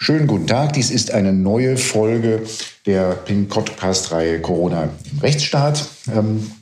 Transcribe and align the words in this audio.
Schönen 0.00 0.28
guten 0.28 0.46
Tag, 0.46 0.74
dies 0.74 0.92
ist 0.92 1.10
eine 1.10 1.32
neue 1.32 1.76
Folge 1.76 2.42
der 2.86 3.14
Pink-Podcast-Reihe 3.14 4.40
Corona 4.40 4.90
im 5.10 5.18
Rechtsstaat. 5.18 5.86
Ähm, 6.14 6.52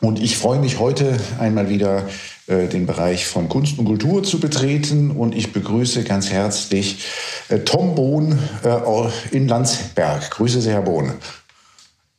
und 0.00 0.20
ich 0.20 0.36
freue 0.36 0.58
mich 0.58 0.80
heute 0.80 1.16
einmal 1.38 1.68
wieder 1.68 2.08
äh, 2.48 2.66
den 2.66 2.86
Bereich 2.86 3.26
von 3.26 3.48
Kunst 3.48 3.78
und 3.78 3.84
Kultur 3.84 4.24
zu 4.24 4.40
betreten. 4.40 5.12
Und 5.12 5.36
ich 5.36 5.52
begrüße 5.52 6.02
ganz 6.02 6.30
herzlich 6.30 7.06
äh, 7.48 7.60
Tom 7.60 7.94
Bohn 7.94 8.40
äh, 8.64 9.08
in 9.30 9.46
Landsberg. 9.46 10.28
Grüße 10.32 10.60
Sie, 10.60 10.70
Herr 10.70 10.82
Bohn. 10.82 11.12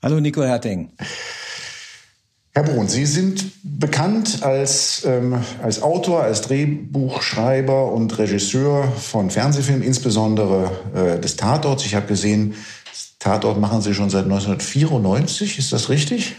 Hallo, 0.01 0.21
Nico 0.21 0.41
Herting. 0.41 0.89
Herr 2.57 2.63
Bohn, 2.63 2.87
Sie 2.87 3.05
sind 3.05 3.51
bekannt 3.63 4.41
als, 4.41 5.03
ähm, 5.03 5.43
als 5.61 5.83
Autor, 5.83 6.23
als 6.23 6.39
Drehbuchschreiber 6.43 7.91
und 7.91 8.17
Regisseur 8.17 8.89
von 8.93 9.29
Fernsehfilmen, 9.29 9.83
insbesondere 9.83 10.71
äh, 10.95 11.19
des 11.19 11.35
Tatorts. 11.35 11.85
Ich 11.85 11.95
habe 11.95 12.07
gesehen, 12.07 12.55
Tatort 13.19 13.59
machen 13.59 13.81
Sie 13.81 13.93
schon 13.93 14.09
seit 14.09 14.23
1994, 14.23 15.59
ist 15.59 15.73
das 15.73 15.89
richtig? 15.89 16.37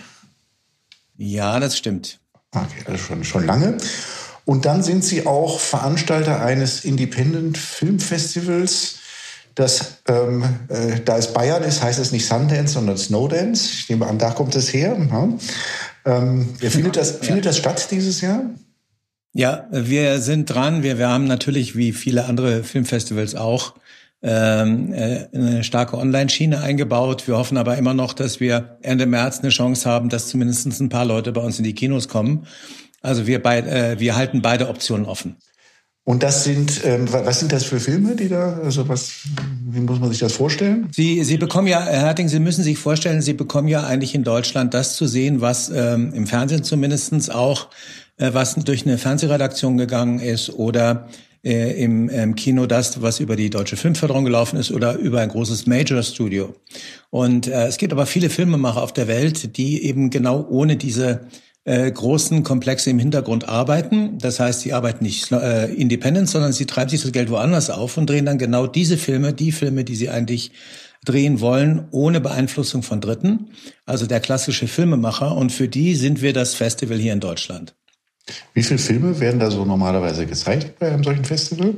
Ja, 1.19 1.61
das 1.61 1.77
stimmt. 1.77 2.19
Okay, 2.51 2.85
also 2.87 2.97
schon, 2.97 3.23
schon 3.23 3.45
lange. 3.45 3.77
Und 4.47 4.65
dann 4.65 4.83
sind 4.83 5.05
Sie 5.05 5.27
auch 5.27 5.61
Veranstalter 5.61 6.41
eines 6.41 6.87
Independent 6.87 7.59
Filmfestivals. 7.59 9.01
Das, 9.55 9.99
ähm, 10.09 10.45
äh, 10.69 11.01
da 11.01 11.19
es 11.19 11.33
Bayern 11.33 11.63
ist, 11.63 11.83
heißt 11.83 11.99
es 11.99 12.13
nicht 12.13 12.27
Sundance, 12.27 12.75
sondern 12.75 12.97
Snowdance. 12.97 13.71
Ich 13.73 13.89
nehme 13.89 14.07
an, 14.07 14.19
da 14.19 14.31
kommt 14.31 14.55
es 14.55 14.73
her. 14.73 14.97
Ja. 15.11 15.29
Ähm, 16.07 16.55
findet, 16.61 16.97
das, 16.97 17.19
findet 17.19 17.47
das 17.47 17.59
statt 17.59 17.89
dieses 17.91 18.21
Jahr? 18.21 18.45
Ja, 19.33 19.67
wir 19.71 20.21
sind 20.21 20.47
dran. 20.47 20.83
Wir, 20.83 20.99
wir 20.99 21.09
haben 21.09 21.27
natürlich 21.27 21.77
wie 21.77 21.93
viele 21.93 22.25
andere 22.25 22.63
Filmfestivals 22.63 23.35
auch 23.35 23.75
ähm, 24.23 24.93
äh, 24.95 25.27
eine 25.35 25.65
starke 25.65 25.99
Online-Schiene 25.99 26.61
eingebaut. 26.61 27.27
Wir 27.29 27.37
hoffen 27.37 27.59
aber 27.59 27.77
immer 27.77 27.93
noch, 27.93 28.15
dass 28.15 28.41
wir 28.41 28.79
Ende 28.83 29.05
März 29.07 29.41
eine 29.41 29.51
Chance 29.51 29.89
haben, 29.89 30.09
dass 30.09 30.29
zumindest 30.29 30.81
ein 30.81 30.89
paar 30.89 31.05
Leute 31.05 31.33
bei 31.33 31.41
uns 31.43 31.59
in 31.59 31.65
die 31.65 31.75
Kinos 31.75 32.09
kommen. 32.09 32.47
Also 33.03 33.27
wir, 33.27 33.43
beid, 33.43 33.67
äh, 33.67 34.01
wir 34.01 34.17
halten 34.17 34.43
beide 34.43 34.69
Optionen 34.69 35.07
offen. 35.07 35.37
Und 36.09 36.23
das 36.23 36.45
sind, 36.45 36.83
ähm, 36.85 37.13
was 37.13 37.41
sind 37.41 37.51
das 37.51 37.65
für 37.65 37.81
Filme, 37.81 38.15
die 38.15 38.29
da, 38.29 38.61
also 38.63 38.89
was, 38.89 39.23
wie 39.69 39.81
muss 39.81 39.99
man 39.99 40.09
sich 40.09 40.21
das 40.21 40.35
vorstellen? 40.35 40.87
Sie, 40.93 41.25
Sie 41.25 41.37
bekommen 41.37 41.67
ja, 41.67 41.85
Herr 41.85 41.99
Herting, 41.99 42.29
Sie 42.29 42.39
müssen 42.39 42.63
sich 42.63 42.79
vorstellen, 42.79 43.23
Sie 43.23 43.33
bekommen 43.33 43.67
ja 43.67 43.83
eigentlich 43.83 44.15
in 44.15 44.23
Deutschland 44.23 44.73
das 44.73 44.95
zu 44.95 45.09
sehen, 45.09 45.41
was 45.41 45.69
ähm, 45.69 46.13
im 46.15 46.29
Fernsehen 46.29 46.63
zumindestens 46.63 47.29
auch, 47.29 47.71
äh, 48.19 48.31
was 48.33 48.55
durch 48.55 48.87
eine 48.87 48.99
Fernsehredaktion 48.99 49.79
gegangen 49.79 50.21
ist 50.21 50.51
oder 50.51 51.09
äh, 51.43 51.83
im 51.83 52.09
ähm, 52.09 52.37
Kino 52.37 52.67
das, 52.67 53.03
was 53.03 53.19
über 53.19 53.35
die 53.35 53.51
deutsche 53.51 53.77
Filmförderung 53.77 54.25
gelaufen 54.25 54.61
ist 54.61 54.71
oder 54.71 54.95
über 54.95 55.23
ein 55.23 55.29
großes 55.29 55.67
Major-Studio. 55.67 56.55
Und 57.11 57.49
äh, 57.49 57.67
es 57.67 57.79
gibt 57.79 57.93
aber 57.93 58.07
viele 58.07 58.31
Filmemacher 58.31 58.81
auf 58.81 58.93
der 58.93 59.09
Welt, 59.09 59.57
die 59.57 59.83
eben 59.83 60.11
genau 60.11 60.47
ohne 60.49 60.77
diese 60.77 61.23
äh, 61.67 61.91
großen 61.91 62.45
Komplexe 62.45 62.91
im 62.91 62.99
Hintergrund 62.99 63.49
arbeiten. 63.49 64.19
Das 64.19 64.39
heißt, 64.39 64.61
sie 64.61 64.73
arbeiten 64.73 65.05
nicht 65.05 65.33
äh, 65.33 65.67
independent, 65.67 66.29
sondern 66.29 66.53
sie 66.53 66.65
treiben 66.65 66.91
sich 66.91 67.03
das 67.03 67.11
Geld 67.11 67.29
woanders 67.29 67.71
auf 67.71 67.97
und 67.97 68.09
drehen 68.09 68.25
dann 68.25 68.39
genau 68.39 68.69
diese 68.69 68.97
Filme, 68.97 69.33
die 69.33 69.51
Filme, 69.51 69.83
die 69.83 69.97
sie 69.97 70.09
eigentlich 70.09 70.53
drehen 71.05 71.41
wollen, 71.41 71.89
ohne 71.91 72.21
Beeinflussung 72.21 72.83
von 72.83 73.01
Dritten. 73.01 73.51
Also 73.85 74.07
der 74.07 74.21
klassische 74.21 74.69
Filmemacher. 74.69 75.37
Und 75.37 75.51
für 75.51 75.67
die 75.67 75.97
sind 75.97 76.23
wir 76.23 76.33
das 76.33 76.55
Festival 76.55 76.99
hier 76.99 77.13
in 77.13 77.21
Deutschland. 77.21 77.75
Wie 78.55 78.63
viele 78.63 78.79
Filme 78.79 79.19
werden 79.19 79.41
da 79.41 79.51
so 79.51 79.65
normalerweise 79.65 80.25
gezeigt 80.25 80.79
bei 80.79 80.93
einem 80.93 81.03
solchen 81.03 81.25
Festival? 81.25 81.75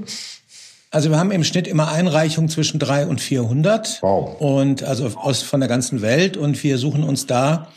Also 0.90 1.08
wir 1.08 1.18
haben 1.18 1.30
im 1.30 1.44
Schnitt 1.44 1.66
immer 1.66 1.90
Einreichungen 1.90 2.50
zwischen 2.50 2.78
drei 2.78 3.06
und 3.06 3.22
400. 3.22 4.02
Wow. 4.02 4.38
Und 4.38 4.82
also 4.82 5.06
aus, 5.16 5.42
von 5.42 5.60
der 5.60 5.68
ganzen 5.68 6.02
Welt. 6.02 6.36
Und 6.36 6.62
wir 6.62 6.76
suchen 6.76 7.04
uns 7.04 7.26
da 7.26 7.68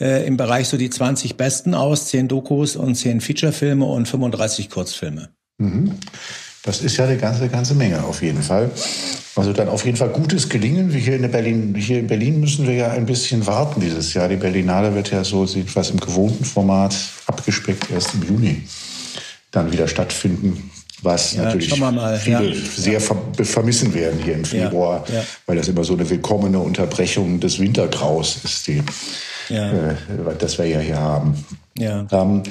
äh, 0.00 0.26
im 0.26 0.36
Bereich 0.36 0.68
so 0.68 0.76
die 0.76 0.90
20 0.90 1.36
besten 1.36 1.74
aus, 1.74 2.06
10 2.06 2.28
Dokus 2.28 2.76
und 2.76 2.94
10 2.94 3.20
Featurefilme 3.20 3.84
und 3.84 4.06
35 4.06 4.70
Kurzfilme. 4.70 5.30
Mhm. 5.58 5.94
Das 6.62 6.82
ist 6.82 6.96
ja 6.96 7.04
eine 7.04 7.16
ganze, 7.16 7.48
ganze 7.48 7.74
Menge 7.74 8.02
auf 8.04 8.22
jeden 8.22 8.42
Fall. 8.42 8.70
Also 9.36 9.52
dann 9.52 9.68
auf 9.68 9.84
jeden 9.84 9.96
Fall 9.96 10.08
gutes 10.08 10.48
Gelingen. 10.48 10.92
Wie 10.92 10.98
hier 10.98 11.14
in 11.14 11.30
Berlin, 11.30 11.74
hier 11.76 12.00
in 12.00 12.08
Berlin 12.08 12.40
müssen 12.40 12.66
wir 12.66 12.74
ja 12.74 12.90
ein 12.90 13.06
bisschen 13.06 13.46
warten 13.46 13.80
dieses 13.80 14.14
Jahr. 14.14 14.28
Die 14.28 14.36
Berlinale 14.36 14.94
wird 14.94 15.12
ja 15.12 15.22
so 15.22 15.44
etwas 15.44 15.90
im 15.90 16.00
gewohnten 16.00 16.44
Format 16.44 16.96
abgespeckt 17.26 17.90
erst 17.90 18.14
im 18.14 18.24
Juni 18.24 18.62
dann 19.52 19.72
wieder 19.72 19.88
stattfinden. 19.88 20.70
Was 21.02 21.34
ja, 21.34 21.44
natürlich 21.44 21.76
mal, 21.78 22.18
viele 22.18 22.54
ja. 22.54 22.60
sehr 22.74 23.00
ver 23.00 23.16
vermissen 23.42 23.92
werden 23.94 24.18
hier 24.22 24.34
im 24.34 24.44
Februar, 24.44 25.04
ja, 25.12 25.22
weil 25.44 25.56
das 25.56 25.68
immer 25.68 25.84
so 25.84 25.92
eine 25.92 26.08
willkommene 26.08 26.58
Unterbrechung 26.58 27.38
des 27.38 27.58
Wintergraus 27.58 28.38
ist, 28.42 28.66
die 28.66 28.82
ja. 29.48 29.70
äh, 29.70 29.94
das 30.38 30.58
wir 30.58 30.66
ja 30.66 30.80
hier 30.80 30.98
haben. 31.00 31.44
Ja. 31.78 32.06
Ähm, 32.10 32.42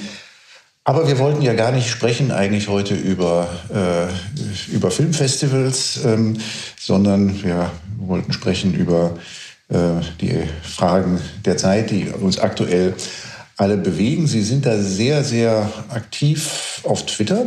aber 0.83 1.07
wir 1.07 1.17
wollten 1.17 1.41
ja 1.41 1.53
gar 1.53 1.71
nicht 1.71 1.89
sprechen 1.89 2.31
eigentlich 2.31 2.67
heute 2.67 2.93
über, 2.93 3.49
äh, 3.73 4.71
über 4.71 4.91
Filmfestivals, 4.91 6.05
ähm, 6.05 6.37
sondern 6.79 7.43
wir 7.43 7.71
wollten 7.97 8.31
sprechen 8.31 8.75
über 8.75 9.17
äh, 9.69 10.01
die 10.21 10.43
Fragen 10.61 11.19
der 11.43 11.57
Zeit, 11.57 11.89
die 11.89 12.09
uns 12.09 12.37
aktuell 12.37 12.93
alle 13.57 13.77
bewegen. 13.77 14.27
Sie 14.27 14.43
sind 14.43 14.67
da 14.67 14.77
sehr, 14.77 15.23
sehr 15.23 15.71
aktiv 15.89 16.81
auf 16.83 17.05
Twitter. 17.07 17.45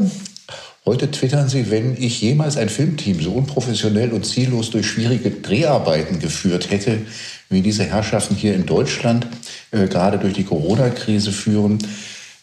Heute 0.88 1.10
twittern 1.10 1.50
Sie, 1.50 1.70
wenn 1.70 2.02
ich 2.02 2.22
jemals 2.22 2.56
ein 2.56 2.70
Filmteam 2.70 3.20
so 3.20 3.32
unprofessionell 3.32 4.10
und 4.10 4.24
ziellos 4.24 4.70
durch 4.70 4.86
schwierige 4.86 5.30
Dreharbeiten 5.30 6.18
geführt 6.18 6.70
hätte, 6.70 7.00
wie 7.50 7.60
diese 7.60 7.84
Herrschaften 7.84 8.34
hier 8.34 8.54
in 8.54 8.64
Deutschland 8.64 9.26
äh, 9.70 9.86
gerade 9.86 10.16
durch 10.16 10.32
die 10.32 10.44
Corona-Krise 10.44 11.30
führen, 11.30 11.76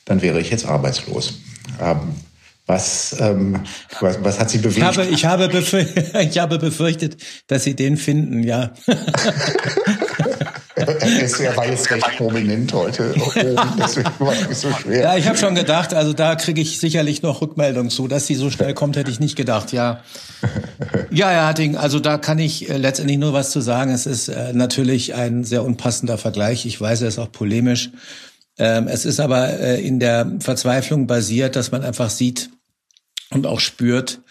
dann 0.06 0.22
wäre 0.22 0.39
ich 0.39 0.51
jetzt 0.51 0.67
arbeitslos. 0.67 1.39
Ähm, 1.81 1.97
was, 2.67 3.16
ähm, 3.19 3.61
was, 4.00 4.23
was 4.23 4.39
hat 4.39 4.51
Sie 4.51 4.59
bewegt? 4.59 4.77
Ich 4.77 4.83
habe, 4.83 5.06
ich, 5.07 5.25
habe 5.25 6.22
ich 6.29 6.38
habe 6.38 6.59
befürchtet, 6.59 7.17
dass 7.47 7.63
Sie 7.63 7.75
den 7.75 7.97
finden, 7.97 8.44
ja. 8.44 8.73
er 11.40 11.57
war 11.57 11.68
jetzt 11.68 11.90
recht 11.91 12.18
prominent 12.18 12.73
heute. 12.73 13.13
Deswegen 13.78 14.09
war 14.19 14.34
es 14.50 14.62
so 14.62 14.72
schwer. 14.72 15.01
Ja, 15.01 15.18
ich 15.18 15.28
habe 15.28 15.38
schon 15.38 15.56
gedacht, 15.56 15.94
also 15.94 16.13
da 16.13 16.35
kriege 16.35 16.62
ich 16.62 16.79
sicherlich 16.79 17.22
noch 17.22 17.41
Rückmeldung 17.41 17.90
zu. 17.90 18.07
Dass 18.07 18.28
sie 18.28 18.35
so 18.35 18.50
schnell 18.50 18.73
kommt, 18.73 18.97
hätte 18.97 19.12
ich 19.12 19.19
nicht 19.19 19.35
gedacht, 19.35 19.72
ja. 19.72 20.01
Ja, 21.12 21.29
Herr 21.29 21.45
Harting, 21.45 21.78
also 21.78 22.00
da 22.01 22.18
kann 22.18 22.40
ich 22.40 22.69
äh, 22.69 22.78
letztendlich 22.78 23.18
nur 23.18 23.31
was 23.31 23.51
zu 23.51 23.62
sagen. 23.62 23.91
Es 23.91 24.06
ist 24.06 24.28
äh, 24.28 24.51
natürlich 24.51 25.13
ein 25.13 25.45
sehr 25.45 25.63
unpassender 25.63 26.18
Vergleich. 26.18 26.66
Ich 26.66 26.79
weiß, 26.81 27.01
er 27.03 27.07
ist 27.07 27.19
auch 27.19 27.31
polemisch. 27.31 27.91
Ähm, 28.57 28.88
es 28.88 29.06
ist 29.06 29.19
aber 29.19 29.59
äh, 29.59 29.81
in 29.81 30.00
der 30.00 30.29
Verzweiflung 30.40 31.07
basiert, 31.07 31.56
dass 31.56 31.72
man 31.72 31.84
einfach 31.84 32.09
sieht 32.09 32.50
und 33.31 33.47
auch 33.47 33.59
spürt, 33.59 34.22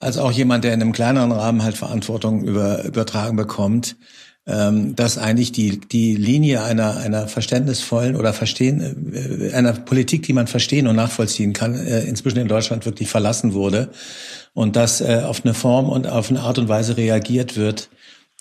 als 0.00 0.18
auch 0.18 0.32
jemand, 0.32 0.64
der 0.64 0.74
in 0.74 0.82
einem 0.82 0.92
kleineren 0.92 1.32
Rahmen 1.32 1.62
halt 1.62 1.76
Verantwortung 1.76 2.44
über, 2.44 2.84
übertragen 2.84 3.36
bekommt, 3.36 3.96
ähm, 4.46 4.94
dass 4.94 5.16
eigentlich 5.16 5.52
die, 5.52 5.80
die 5.80 6.16
Linie 6.16 6.62
einer, 6.62 6.98
einer 6.98 7.28
verständnisvollen 7.28 8.14
oder 8.14 8.34
verstehen, 8.34 9.12
äh, 9.14 9.54
einer 9.54 9.72
Politik, 9.72 10.22
die 10.24 10.34
man 10.34 10.46
verstehen 10.46 10.86
und 10.86 10.96
nachvollziehen 10.96 11.54
kann, 11.54 11.74
äh, 11.74 12.02
inzwischen 12.04 12.38
in 12.38 12.48
Deutschland 12.48 12.84
wirklich 12.84 13.08
verlassen 13.08 13.54
wurde. 13.54 13.88
Und 14.52 14.76
dass 14.76 15.00
äh, 15.00 15.22
auf 15.24 15.44
eine 15.44 15.54
Form 15.54 15.88
und 15.88 16.06
auf 16.06 16.30
eine 16.30 16.40
Art 16.40 16.58
und 16.58 16.68
Weise 16.68 16.96
reagiert 16.96 17.56
wird, 17.56 17.88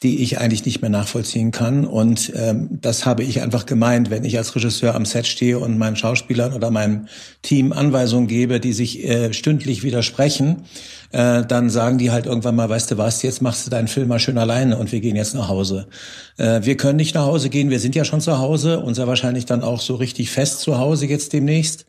die 0.03 0.21
ich 0.21 0.39
eigentlich 0.39 0.65
nicht 0.65 0.81
mehr 0.81 0.89
nachvollziehen 0.89 1.51
kann. 1.51 1.85
Und 1.85 2.31
ähm, 2.35 2.67
das 2.69 3.05
habe 3.05 3.23
ich 3.23 3.41
einfach 3.41 3.65
gemeint, 3.65 4.09
wenn 4.09 4.25
ich 4.25 4.37
als 4.37 4.53
Regisseur 4.55 4.93
am 4.93 5.05
Set 5.05 5.25
stehe 5.25 5.57
und 5.57 5.77
meinen 5.77 5.95
Schauspielern 5.95 6.53
oder 6.53 6.69
meinem 6.69 7.07
Team 7.41 7.71
Anweisungen 7.71 8.27
gebe, 8.27 8.59
die 8.59 8.73
sich 8.73 9.03
äh, 9.03 9.31
stündlich 9.33 9.81
widersprechen, 9.83 10.63
äh, 11.11 11.43
dann 11.45 11.69
sagen 11.69 11.97
die 11.97 12.11
halt 12.11 12.25
irgendwann 12.25 12.55
mal, 12.55 12.69
weißt 12.69 12.91
du 12.91 12.97
was, 12.97 13.21
jetzt 13.23 13.41
machst 13.41 13.65
du 13.65 13.69
deinen 13.69 13.87
Film 13.87 14.09
mal 14.09 14.19
schön 14.19 14.37
alleine 14.37 14.77
und 14.77 14.91
wir 14.91 14.99
gehen 14.99 15.15
jetzt 15.15 15.33
nach 15.35 15.47
Hause. 15.47 15.87
Äh, 16.37 16.61
wir 16.63 16.75
können 16.75 16.97
nicht 16.97 17.15
nach 17.15 17.25
Hause 17.25 17.49
gehen, 17.49 17.69
wir 17.69 17.79
sind 17.79 17.95
ja 17.95 18.03
schon 18.03 18.19
zu 18.21 18.39
Hause 18.39 18.81
und 18.81 18.95
sehr 18.95 19.07
wahrscheinlich 19.07 19.45
dann 19.45 19.63
auch 19.63 19.79
so 19.79 19.95
richtig 19.95 20.29
fest 20.29 20.59
zu 20.59 20.77
Hause 20.77 21.05
jetzt 21.05 21.31
demnächst. 21.31 21.85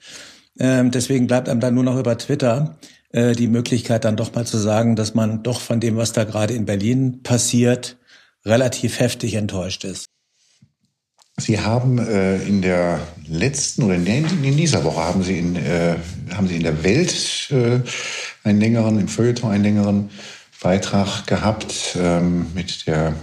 Ähm, 0.59 0.93
deswegen 0.93 1.27
bleibt 1.27 1.49
einem 1.49 1.61
dann 1.61 1.75
nur 1.75 1.85
noch 1.85 1.99
über 1.99 2.17
Twitter 2.17 2.77
äh, 3.15 3.33
die 3.33 3.49
Möglichkeit 3.49 4.05
dann 4.05 4.17
doch 4.17 4.35
mal 4.35 4.47
zu 4.47 4.59
sagen, 4.59 4.97
dass 4.97 5.15
man 5.15 5.43
doch 5.43 5.61
von 5.61 5.81
dem, 5.81 5.97
was 5.97 6.13
da 6.13 6.25
gerade 6.25 6.55
in 6.55 6.65
Berlin 6.65 7.23
passiert, 7.23 7.97
relativ 8.45 9.01
heftig 9.01 9.35
enttäuscht 9.35 9.85
ist. 9.85 10.07
Sie 11.37 11.59
haben 11.59 11.99
äh, 11.99 12.37
in 12.45 12.63
der 12.63 13.01
letzten 13.27 13.83
oder 13.83 13.97
in, 13.97 14.57
dieser 14.57 14.85
Woche 14.85 15.01
haben 15.01 15.25
Sie 15.25 15.39
in, 15.39 15.57
äh, 15.57 15.97
haben 16.33 16.47
Sie 16.47 16.57
in 16.57 16.63
der 16.63 16.85
Welt 16.85 17.49
äh, 17.51 17.81
einen 18.45 18.61
längeren, 18.61 19.01
im 19.01 19.09
Feuilleton 19.09 19.51
einen 19.51 19.65
längeren 19.65 20.11
Beitrag 20.61 21.27
gehabt 21.27 21.97
ähm, 21.99 22.47
mit 22.55 22.87
der 22.87 23.15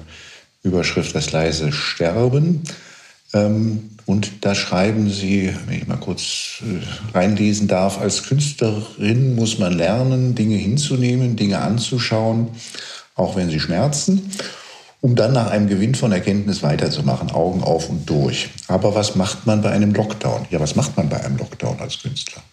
Überschrift 0.62 1.16
Das 1.16 1.32
leise 1.32 1.72
Sterben. 1.72 2.64
Ähm, 3.34 3.92
und 4.06 4.44
da 4.44 4.56
schreiben 4.56 5.10
Sie, 5.10 5.56
wenn 5.66 5.78
ich 5.78 5.88
mal 5.88 5.96
kurz 5.96 6.62
äh, 6.64 7.18
reinlesen 7.18 7.70
darf, 7.70 7.98
als 7.98 8.24
Künstlerin 8.24 9.36
muss 9.36 9.58
man 9.58 9.72
lernen, 9.72 10.36
Dinge 10.36 10.58
hinzunehmen, 10.58 11.38
Dinge 11.38 11.60
anzuschauen 11.60 12.50
auch 13.16 13.36
wenn 13.36 13.50
sie 13.50 13.60
schmerzen, 13.60 14.32
um 15.02 15.16
dann 15.16 15.34
nach 15.34 15.50
einem 15.50 15.68
Gewinn 15.68 15.96
von 15.96 16.12
Erkenntnis 16.12 16.62
weiterzumachen, 16.64 17.32
Augen 17.32 17.64
auf 17.64 17.90
und 17.90 18.10
durch. 18.10 18.52
Aber 18.68 18.96
was 18.96 19.16
macht 19.16 19.48
man 19.48 19.62
bei 19.62 19.72
einem 19.72 19.94
Lockdown? 19.94 20.46
Ja, 20.52 20.60
was 20.60 20.76
macht 20.76 20.96
man 20.96 21.10
bei 21.10 21.20
einem 21.24 21.38
Lockdown 21.38 21.80
als 21.80 22.02
Künstler? 22.02 22.44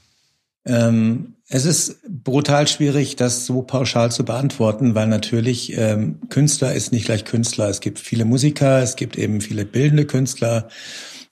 Ähm, 0.65 1.35
es 1.49 1.65
ist 1.65 2.01
brutal 2.09 2.67
schwierig, 2.67 3.17
das 3.17 3.47
so 3.47 3.63
pauschal 3.63 4.11
zu 4.11 4.25
beantworten, 4.25 4.95
weil 4.95 5.07
natürlich 5.07 5.77
ähm, 5.77 6.21
Künstler 6.31 6.75
ist 6.75 6.91
nicht 6.93 7.05
gleich 7.05 7.25
Künstler. 7.25 7.69
Es 7.69 7.81
gibt 7.81 7.99
viele 7.99 8.25
Musiker, 8.25 8.83
es 8.83 8.97
gibt 8.97 9.17
eben 9.17 9.41
viele 9.41 9.65
bildende 9.65 10.05
Künstler, 10.05 10.69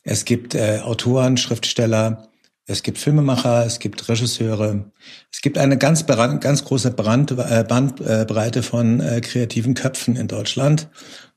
es 0.05 0.25
gibt 0.25 0.55
äh, 0.55 0.81
Autoren, 0.83 1.37
Schriftsteller, 1.37 2.29
es 2.67 2.83
gibt 2.83 2.99
Filmemacher, 2.99 3.65
es 3.65 3.79
gibt 3.79 4.09
Regisseure, 4.09 4.91
es 5.33 5.41
gibt 5.41 5.57
eine 5.57 5.79
ganz, 5.79 6.05
ganz 6.07 6.65
große 6.65 6.91
Brand, 6.91 7.31
äh, 7.31 7.65
Bandbreite 7.67 8.63
von 8.63 9.01
äh, 9.01 9.21
kreativen 9.21 9.75
Köpfen 9.75 10.17
in 10.17 10.29
Deutschland. 10.29 10.89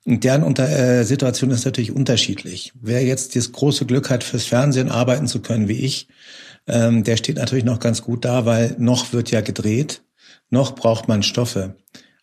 Und 0.06 0.24
deren 0.24 0.44
unter, 0.44 0.68
äh, 0.68 1.04
Situation 1.04 1.52
ist 1.52 1.66
natürlich 1.66 1.92
unterschiedlich. 1.92 2.74
Wer 2.81 3.04
jetzt 3.04 3.36
das 3.36 3.52
große 3.52 3.86
Glück 3.86 4.10
hat, 4.10 4.24
fürs 4.24 4.46
Fernsehen 4.46 4.90
arbeiten 4.90 5.28
zu 5.28 5.42
können 5.42 5.68
wie 5.68 5.80
ich, 5.86 6.08
ähm, 6.68 7.04
der 7.04 7.18
steht 7.18 7.38
natürlich 7.38 7.66
noch 7.66 7.80
ganz 7.80 8.02
gut 8.02 8.26
da, 8.26 8.46
weil 8.46 8.76
noch 8.80 9.14
wird 9.14 9.30
ja 9.30 9.42
gedreht, 9.42 10.02
noch 10.50 10.74
braucht 10.74 11.08
man 11.08 11.22
Stoffe. 11.22 11.76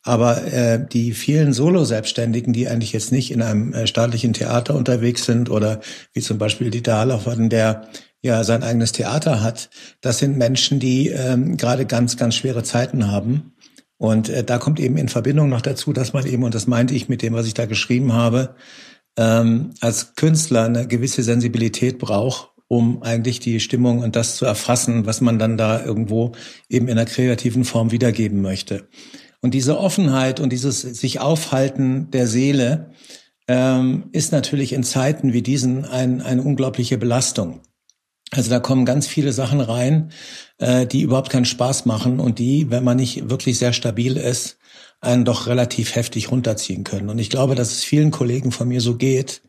Aber 0.03 0.45
äh, 0.53 0.87
die 0.87 1.13
vielen 1.13 1.53
Solo-Selbstständigen, 1.53 2.53
die 2.53 2.69
eigentlich 2.69 2.93
jetzt 2.93 3.11
nicht 3.11 3.33
in 3.33 3.43
einem 3.43 3.73
äh, 3.73 3.89
staatlichen 3.89 4.33
Theater 4.33 4.77
unterwegs 4.77 5.25
sind 5.25 5.51
oder 5.51 5.81
wie 6.13 6.21
zum 6.21 6.39
Beispiel 6.39 6.71
Dieter 6.71 6.97
Hallervorden, 6.97 7.51
der 7.51 7.89
ja 8.27 8.45
sein 8.45 8.63
eigenes 8.63 8.93
Theater 8.93 9.43
hat, 9.43 9.71
das 10.01 10.19
sind 10.19 10.37
Menschen, 10.37 10.79
die 10.79 11.09
ähm, 11.09 11.57
gerade 11.57 11.87
ganz, 11.87 12.17
ganz 12.17 12.35
schwere 12.35 12.63
Zeiten 12.63 13.11
haben. 13.11 13.53
Und 13.99 14.29
äh, 14.29 14.45
da 14.45 14.59
kommt 14.59 14.79
eben 14.79 14.97
in 14.97 15.09
Verbindung 15.09 15.49
noch 15.49 15.63
dazu, 15.63 15.93
dass 15.93 16.13
man 16.13 16.27
eben, 16.27 16.45
und 16.45 16.55
das 16.55 16.67
meinte 16.67 16.95
ich 16.95 17.09
mit 17.09 17.23
dem, 17.23 17.33
was 17.33 17.47
ich 17.47 17.55
da 17.55 17.67
geschrieben 17.67 18.13
habe, 18.13 18.55
ähm, 19.17 19.71
als 19.81 20.15
Künstler 20.15 20.65
eine 20.65 20.87
gewisse 20.87 21.23
Sensibilität 21.23 21.99
braucht, 21.99 22.51
um 22.69 23.03
eigentlich 23.03 23.41
die 23.41 23.61
Stimmung 23.61 24.01
und 24.01 24.17
das 24.17 24.37
zu 24.37 24.45
erfassen, 24.45 25.07
was 25.07 25.21
man 25.21 25.39
dann 25.39 25.57
da 25.57 25.83
irgendwo 25.85 26.33
eben 26.69 26.89
in 26.89 26.99
einer 26.99 27.09
kreativen 27.09 27.65
Form 27.65 27.93
wiedergeben 27.93 28.43
möchte. 28.43 28.89
Und 29.41 29.55
diese 29.55 29.79
Offenheit 29.79 30.41
und 30.41 30.51
dieses 30.51 30.81
sich 30.81 31.21
Aufhalten 31.21 32.11
der 32.11 32.27
Seele 32.27 32.91
ähm, 33.49 34.09
ist 34.13 34.33
natürlich 34.33 34.73
in 34.73 34.83
Zeiten 34.83 35.33
wie 35.33 35.43
diesen 35.43 35.85
ein, 35.85 36.21
eine 36.21 36.43
unglaubliche 36.43 36.99
Belastung. 36.99 37.61
Also 38.33 38.51
da 38.51 38.59
kommen 38.59 38.85
ganz 38.85 39.07
viele 39.07 39.33
Sachen 39.33 39.61
rein, 39.61 40.11
äh, 40.59 40.87
die 40.87 41.03
überhaupt 41.03 41.31
keinen 41.31 41.45
Spaß 41.45 41.87
machen 41.87 42.19
und 42.19 42.39
die, 42.39 42.71
wenn 42.71 42.85
man 42.85 42.97
nicht 42.97 43.31
wirklich 43.31 43.59
sehr 43.59 43.73
stabil 43.73 44.17
ist, 44.17 44.59
einen 45.01 45.25
doch 45.25 45.47
relativ 45.47 45.95
heftig 45.95 46.31
runterziehen 46.31 46.85
können. 46.85 47.09
Und 47.09 47.19
ich 47.19 47.31
glaube, 47.31 47.55
dass 47.55 47.73
es 47.73 47.85
vielen 47.85 48.11
Kollegen 48.11 48.51
von 48.51 48.69
mir 48.69 48.81
so 48.81 48.97
geht, 48.97 49.43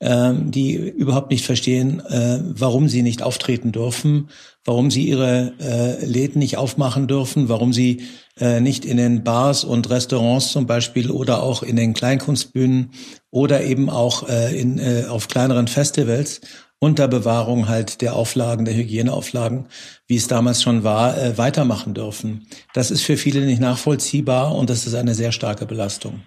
ähm, 0.00 0.52
die 0.52 0.74
überhaupt 0.74 1.32
nicht 1.32 1.44
verstehen, 1.44 1.98
äh, 2.06 2.40
warum 2.44 2.88
sie 2.88 3.02
nicht 3.02 3.20
auftreten 3.22 3.72
dürfen, 3.72 4.28
warum 4.64 4.92
sie 4.92 5.08
ihre 5.08 5.54
äh, 5.60 6.04
Läden 6.04 6.38
nicht 6.38 6.56
aufmachen 6.56 7.08
dürfen, 7.08 7.48
warum 7.48 7.72
sie 7.72 8.02
äh, 8.38 8.60
nicht 8.60 8.84
in 8.84 8.96
den 8.96 9.24
Bars 9.24 9.64
und 9.64 9.90
Restaurants 9.90 10.52
zum 10.52 10.66
Beispiel 10.66 11.10
oder 11.10 11.42
auch 11.42 11.64
in 11.64 11.74
den 11.74 11.94
Kleinkunstbühnen 11.94 12.92
oder 13.30 13.64
eben 13.64 13.90
auch 13.90 14.28
in, 14.28 14.80
auf 15.06 15.28
kleineren 15.28 15.68
Festivals 15.68 16.40
unter 16.80 17.08
Bewahrung 17.08 17.68
halt 17.68 18.00
der 18.00 18.14
Auflagen, 18.14 18.64
der 18.64 18.74
Hygieneauflagen, 18.74 19.66
wie 20.06 20.16
es 20.16 20.28
damals 20.28 20.62
schon 20.62 20.84
war, 20.84 21.36
weitermachen 21.36 21.94
dürfen. 21.94 22.46
Das 22.72 22.90
ist 22.90 23.02
für 23.02 23.16
viele 23.16 23.44
nicht 23.46 23.60
nachvollziehbar 23.60 24.54
und 24.54 24.70
das 24.70 24.86
ist 24.86 24.94
eine 24.94 25.14
sehr 25.14 25.32
starke 25.32 25.66
Belastung. 25.66 26.22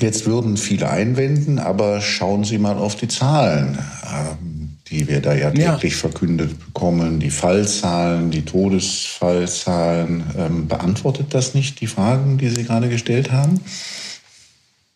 Jetzt 0.00 0.26
würden 0.26 0.56
viele 0.56 0.88
einwenden, 0.88 1.58
aber 1.58 2.00
schauen 2.00 2.44
Sie 2.44 2.58
mal 2.58 2.76
auf 2.76 2.94
die 2.94 3.08
Zahlen, 3.08 3.78
ähm, 4.04 4.78
die 4.88 5.08
wir 5.08 5.20
da 5.20 5.34
ja 5.34 5.50
täglich 5.50 5.94
ja. 5.94 5.98
verkündet 5.98 6.58
bekommen, 6.66 7.18
die 7.18 7.30
Fallzahlen, 7.30 8.30
die 8.30 8.44
Todesfallzahlen. 8.44 10.22
Ähm, 10.38 10.68
beantwortet 10.68 11.34
das 11.34 11.54
nicht 11.54 11.80
die 11.80 11.88
Fragen, 11.88 12.38
die 12.38 12.48
Sie 12.48 12.62
gerade 12.62 12.88
gestellt 12.88 13.32
haben? 13.32 13.60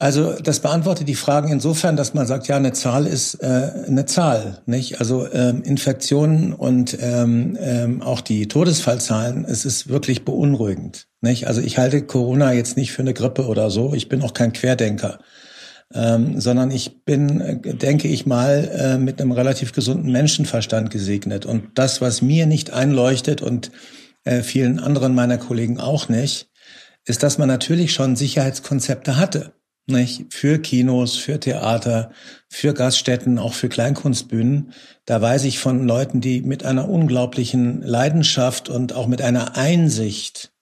Also 0.03 0.33
das 0.33 0.59
beantwortet 0.59 1.07
die 1.07 1.15
Fragen 1.15 1.53
insofern, 1.53 1.95
dass 1.95 2.13
man 2.13 2.27
sagt, 2.27 2.49
ja, 2.49 2.57
eine 2.57 2.73
Zahl 2.73 3.07
ist 3.07 3.35
äh, 3.37 3.71
eine 3.87 4.05
Zahl, 4.05 4.61
nicht? 4.67 4.99
Also 4.99 5.33
ähm, 5.33 5.63
Infektionen 5.63 6.53
und 6.53 6.99
ähm, 7.01 7.57
ähm, 7.61 8.03
auch 8.03 8.21
die 8.21 8.49
Todesfallzahlen, 8.49 9.45
es 9.45 9.65
ist 9.65 9.89
wirklich 9.89 10.25
beunruhigend, 10.25 11.07
nicht? 11.21 11.47
Also 11.47 11.61
ich 11.61 11.79
halte 11.79 12.03
Corona 12.03 12.53
jetzt 12.53 12.77
nicht 12.77 12.91
für 12.91 13.03
eine 13.03 13.15
Grippe 13.15 13.47
oder 13.47 13.71
so. 13.71 13.95
Ich 13.95 14.09
bin 14.09 14.23
auch 14.23 14.35
kein 14.35 14.53
Querdenker, 14.53 15.21
ähm, 15.95 16.41
sondern 16.41 16.73
ich 16.73 17.05
bin, 17.05 17.41
äh, 17.41 17.57
denke 17.61 18.09
ich 18.09 18.27
mal, 18.27 18.73
äh, 18.77 18.99
mit 18.99 19.21
einem 19.21 19.31
relativ 19.31 19.73
gesunden 19.73 20.11
Menschenverstand 20.11 20.91
gesegnet. 20.91 21.47
Und 21.47 21.79
das, 21.79 22.01
was 22.01 22.23
mir 22.23 22.47
nicht 22.47 22.73
einleuchtet 22.73 23.41
und 23.41 23.71
äh, 24.25 24.43
vielen 24.43 24.81
anderen 24.81 25.15
meiner 25.15 25.39
Kollegen 25.39 25.79
auch 25.79 26.09
nicht, 26.09 26.51
ist, 27.05 27.23
dass 27.23 27.39
man 27.39 27.47
natürlich 27.47 27.93
schon 27.93 28.17
Sicherheitskonzepte 28.17 29.17
hatte 29.17 29.53
nicht? 29.87 30.33
Für 30.33 30.59
Kinos, 30.59 31.17
für 31.17 31.41
Theater, 31.41 32.13
für 32.49 32.75
Gaststätten, 32.75 33.39
auch 33.39 33.55
für 33.55 33.69
Kleinkunstbühnen. 33.69 34.73
Da 35.05 35.21
weiß 35.21 35.45
ich 35.45 35.59
von 35.59 35.87
Leuten, 35.87 36.21
die 36.21 36.43
mit 36.43 36.65
einer 36.65 36.89
unglaublichen 36.89 37.83
Leidenschaft 37.83 38.69
und 38.69 38.95
auch 38.95 39.07
mit 39.07 39.23
einer 39.23 39.57
Einsicht 39.57 40.53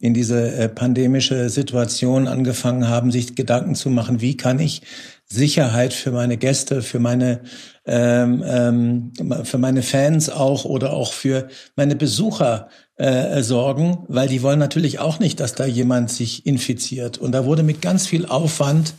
in 0.00 0.12
diese 0.12 0.52
äh, 0.52 0.68
pandemische 0.68 1.48
Situation 1.48 2.28
angefangen 2.28 2.88
haben, 2.88 3.10
sich 3.10 3.36
Gedanken 3.36 3.74
zu 3.74 3.90
machen, 3.90 4.20
wie 4.20 4.36
kann 4.36 4.58
ich 4.58 4.82
Sicherheit 5.24 5.94
für 5.94 6.10
meine 6.10 6.36
Gäste, 6.36 6.82
für 6.82 6.98
meine 6.98 7.40
ähm, 7.86 8.42
ähm, 8.46 9.12
für 9.44 9.58
meine 9.58 9.82
Fans 9.82 10.30
auch 10.30 10.64
oder 10.64 10.92
auch 10.92 11.12
für 11.12 11.48
meine 11.76 11.96
Besucher 11.96 12.68
äh, 12.96 13.42
sorgen, 13.42 14.04
weil 14.08 14.28
die 14.28 14.42
wollen 14.42 14.58
natürlich 14.58 14.98
auch 14.98 15.18
nicht, 15.18 15.40
dass 15.40 15.54
da 15.54 15.66
jemand 15.66 16.10
sich 16.10 16.46
infiziert. 16.46 17.18
Und 17.18 17.32
da 17.32 17.44
wurde 17.44 17.62
mit 17.62 17.82
ganz 17.82 18.06
viel 18.06 18.26
Aufwand 18.26 18.94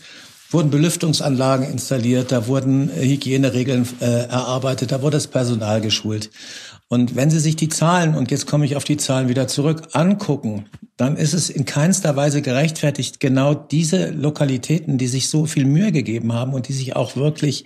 wurden 0.51 0.69
Belüftungsanlagen 0.69 1.69
installiert, 1.69 2.31
da 2.31 2.47
wurden 2.47 2.89
äh, 2.89 3.05
Hygieneregeln 3.05 3.87
äh, 3.99 4.27
erarbeitet, 4.27 4.91
da 4.91 5.01
wurde 5.01 5.17
das 5.17 5.27
Personal 5.27 5.81
geschult. 5.81 6.29
Und 6.87 7.15
wenn 7.15 7.31
Sie 7.31 7.39
sich 7.39 7.55
die 7.55 7.69
Zahlen, 7.69 8.15
und 8.15 8.29
jetzt 8.29 8.45
komme 8.45 8.65
ich 8.65 8.75
auf 8.75 8.83
die 8.83 8.97
Zahlen 8.97 9.27
wieder 9.27 9.47
zurück, 9.47 9.89
angucken, 9.93 10.65
dann 10.97 11.17
ist 11.17 11.33
es 11.33 11.49
in 11.49 11.65
keinster 11.65 12.15
Weise 12.15 12.41
gerechtfertigt, 12.41 13.19
genau 13.19 13.53
diese 13.53 14.11
Lokalitäten, 14.11 14.97
die 14.97 15.07
sich 15.07 15.29
so 15.29 15.45
viel 15.45 15.65
Mühe 15.65 15.91
gegeben 15.91 16.33
haben 16.33 16.53
und 16.53 16.67
die 16.67 16.73
sich 16.73 16.95
auch 16.95 17.15
wirklich 17.15 17.65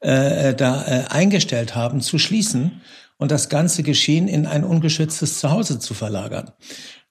äh, 0.00 0.54
da 0.54 0.84
äh, 0.84 1.04
eingestellt 1.08 1.74
haben, 1.74 2.00
zu 2.00 2.18
schließen 2.18 2.82
und 3.18 3.30
das 3.30 3.48
ganze 3.48 3.82
Geschehen 3.82 4.28
in 4.28 4.46
ein 4.46 4.64
ungeschütztes 4.64 5.38
Zuhause 5.38 5.78
zu 5.78 5.94
verlagern. 5.94 6.50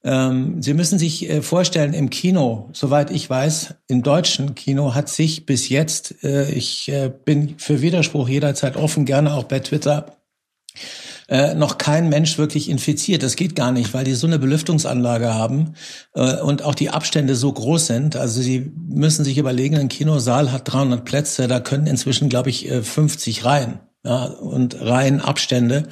Ähm, 0.03 0.61
Sie 0.61 0.75
müssen 0.75 0.99
sich 0.99 1.27
äh, 1.27 1.41
vorstellen, 1.41 1.93
im 1.93 2.11
Kino, 2.11 2.69
soweit 2.73 3.09
ich 3.09 3.27
weiß, 3.27 3.73
im 3.87 4.03
deutschen 4.03 4.53
Kino 4.53 4.93
hat 4.93 5.09
sich 5.09 5.47
bis 5.47 5.69
jetzt, 5.69 6.23
äh, 6.23 6.51
ich 6.51 6.89
äh, 6.89 7.11
bin 7.23 7.55
für 7.57 7.81
Widerspruch 7.81 8.29
jederzeit 8.29 8.77
offen, 8.77 9.05
gerne 9.05 9.33
auch 9.33 9.45
bei 9.45 9.59
Twitter, 9.59 10.15
äh, 11.27 11.53
noch 11.55 11.77
kein 11.77 12.09
Mensch 12.09 12.37
wirklich 12.37 12.69
infiziert. 12.69 13.23
Das 13.23 13.35
geht 13.35 13.55
gar 13.55 13.71
nicht, 13.71 13.93
weil 13.93 14.03
die 14.03 14.13
so 14.13 14.27
eine 14.27 14.39
Belüftungsanlage 14.39 15.33
haben 15.33 15.73
äh, 16.13 16.41
und 16.41 16.63
auch 16.63 16.75
die 16.75 16.89
Abstände 16.89 17.35
so 17.35 17.51
groß 17.51 17.87
sind. 17.87 18.15
Also 18.15 18.41
sie 18.41 18.71
müssen 18.87 19.25
sich 19.25 19.37
überlegen, 19.37 19.77
ein 19.77 19.89
Kinosaal 19.89 20.51
hat 20.51 20.71
300 20.71 21.03
Plätze, 21.03 21.47
da 21.47 21.59
können 21.59 21.87
inzwischen, 21.87 22.29
glaube 22.29 22.49
ich, 22.49 22.69
50 22.69 23.45
rein 23.45 23.79
ja, 24.05 24.25
und 24.25 24.79
rein 24.79 25.19
Abstände. 25.19 25.87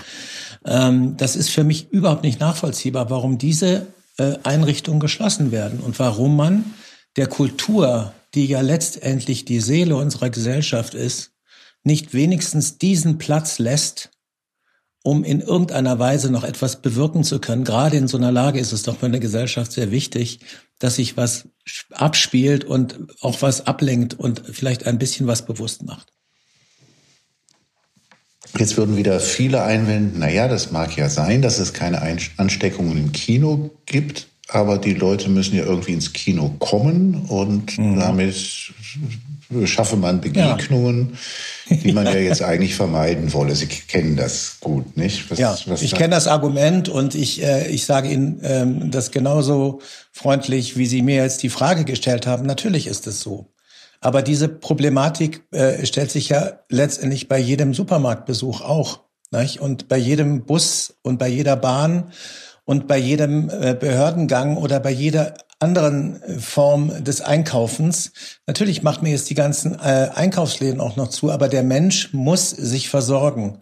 Ähm, 0.66 1.18
das 1.18 1.36
ist 1.36 1.50
für 1.50 1.64
mich 1.64 1.92
überhaupt 1.92 2.24
nicht 2.24 2.40
nachvollziehbar, 2.40 3.10
warum 3.10 3.38
diese 3.38 3.88
äh, 4.18 4.36
Einrichtungen 4.44 5.00
geschlossen 5.00 5.52
werden 5.52 5.80
und 5.80 6.00
warum 6.00 6.36
man 6.36 6.66
der 7.16 7.28
Kultur, 7.28 8.14
die 8.34 8.46
ja 8.46 8.62
letztendlich 8.62 9.46
die 9.46 9.60
Seele 9.60 9.96
unserer 9.96 10.30
Gesellschaft 10.30 10.94
ist, 10.94 11.32
nicht 11.84 12.14
wenigstens 12.14 12.78
diesen 12.78 13.18
Platz 13.18 13.60
lässt, 13.60 14.12
um 15.04 15.26
in 15.26 15.42
irgendeiner 15.42 16.00
Weise 16.00 16.32
noch 16.32 16.46
etwas 16.46 16.82
bewirken 16.82 17.24
zu 17.24 17.40
können. 17.40 17.66
Gerade 17.66 17.98
in 17.98 18.08
so 18.08 18.18
einer 18.18 18.32
Lage 18.32 18.60
ist 18.60 18.72
es 18.72 18.84
doch 18.84 18.98
für 18.98 19.06
eine 19.06 19.20
Gesellschaft 19.20 19.74
sehr 19.74 19.92
wichtig, 19.92 20.40
dass 20.80 20.96
sich 20.96 21.18
was 21.18 21.50
abspielt 21.92 22.64
und 22.64 22.98
auch 23.22 23.42
was 23.42 23.68
ablenkt 23.68 24.14
und 24.14 24.42
vielleicht 24.52 24.88
ein 24.88 24.98
bisschen 24.98 25.28
was 25.28 25.46
bewusst 25.46 25.84
macht. 25.84 26.08
Jetzt 28.58 28.78
würden 28.78 28.98
wieder 28.98 29.20
viele 29.20 29.64
einwenden, 29.64 30.20
naja, 30.20 30.48
das 30.48 30.72
mag 30.72 30.96
ja 30.96 31.10
sein, 31.10 31.42
dass 31.42 31.60
es 31.60 31.74
keine 31.74 32.02
Ansteckungen 32.38 32.98
im 32.98 33.12
Kino 33.12 33.72
gibt, 33.86 34.28
aber 34.48 34.78
die 34.78 34.94
Leute 34.94 35.30
müssen 35.30 35.56
ja 35.56 35.66
irgendwie 35.66 35.94
ins 35.94 36.14
Kino 36.14 36.50
kommen 36.60 37.26
und 37.28 37.78
mhm. 37.78 38.00
damit 38.00 38.74
schaffe 39.66 39.96
man 39.96 40.22
Begegnungen, 40.22 41.18
ja. 41.70 41.78
die 41.78 41.92
man 41.94 42.06
ja 42.06 42.14
jetzt 42.16 42.42
eigentlich 42.42 42.76
vermeiden 42.76 43.34
wolle. 43.34 43.56
Sie 43.56 43.68
kennen 43.68 44.16
das 44.16 44.58
gut, 44.60 44.98
nicht? 44.98 45.30
Was, 45.32 45.40
ja, 45.40 45.58
was 45.66 45.82
ich 45.82 45.94
kenne 45.96 46.16
das 46.16 46.28
Argument 46.28 46.90
und 46.90 47.16
ich, 47.16 47.44
äh, 47.44 47.68
ich 47.70 47.86
sage 47.86 48.10
Ihnen 48.10 48.40
ähm, 48.44 48.92
das 48.92 49.12
genauso 49.12 49.82
freundlich, 50.12 50.78
wie 50.78 50.86
Sie 50.86 51.02
mir 51.02 51.16
jetzt 51.16 51.44
die 51.44 51.50
Frage 51.50 51.86
gestellt 51.86 52.28
haben. 52.28 52.46
Natürlich 52.46 52.88
ist 52.88 53.08
es 53.08 53.20
so. 53.20 53.48
Aber 54.02 54.22
diese 54.22 54.50
Problematik 54.50 55.44
äh, 55.52 55.86
stellt 55.86 56.12
sich 56.12 56.30
ja 56.30 56.60
letztendlich 56.70 57.30
bei 57.30 57.40
jedem 57.40 57.74
Supermarktbesuch 57.74 58.62
auch. 58.62 59.00
Nicht? 59.32 59.62
Und 59.62 59.88
bei 59.88 59.98
jedem 59.98 60.46
Bus 60.46 60.96
und 61.02 61.18
bei 61.18 61.28
jeder 61.28 61.56
Bahn 61.56 62.12
und 62.66 62.88
bei 62.88 62.98
jedem 62.98 63.50
äh, 63.50 63.76
Behördengang 63.78 64.58
oder 64.58 64.80
bei 64.80 64.92
jeder 64.92 65.34
anderen 65.60 66.22
äh, 66.22 66.40
Form 66.40 67.04
des 67.04 67.22
Einkaufens. 67.22 68.12
Natürlich 68.48 68.84
macht 68.84 69.02
mir 69.02 69.12
jetzt 69.12 69.30
die 69.30 69.36
ganzen 69.36 69.76
äh, 69.76 70.10
Einkaufsläden 70.14 70.82
auch 70.82 70.96
noch 70.96 71.10
zu, 71.10 71.32
aber 71.32 71.48
der 71.48 71.64
Mensch 71.64 72.14
muss 72.14 72.50
sich 72.50 72.90
versorgen. 72.90 73.60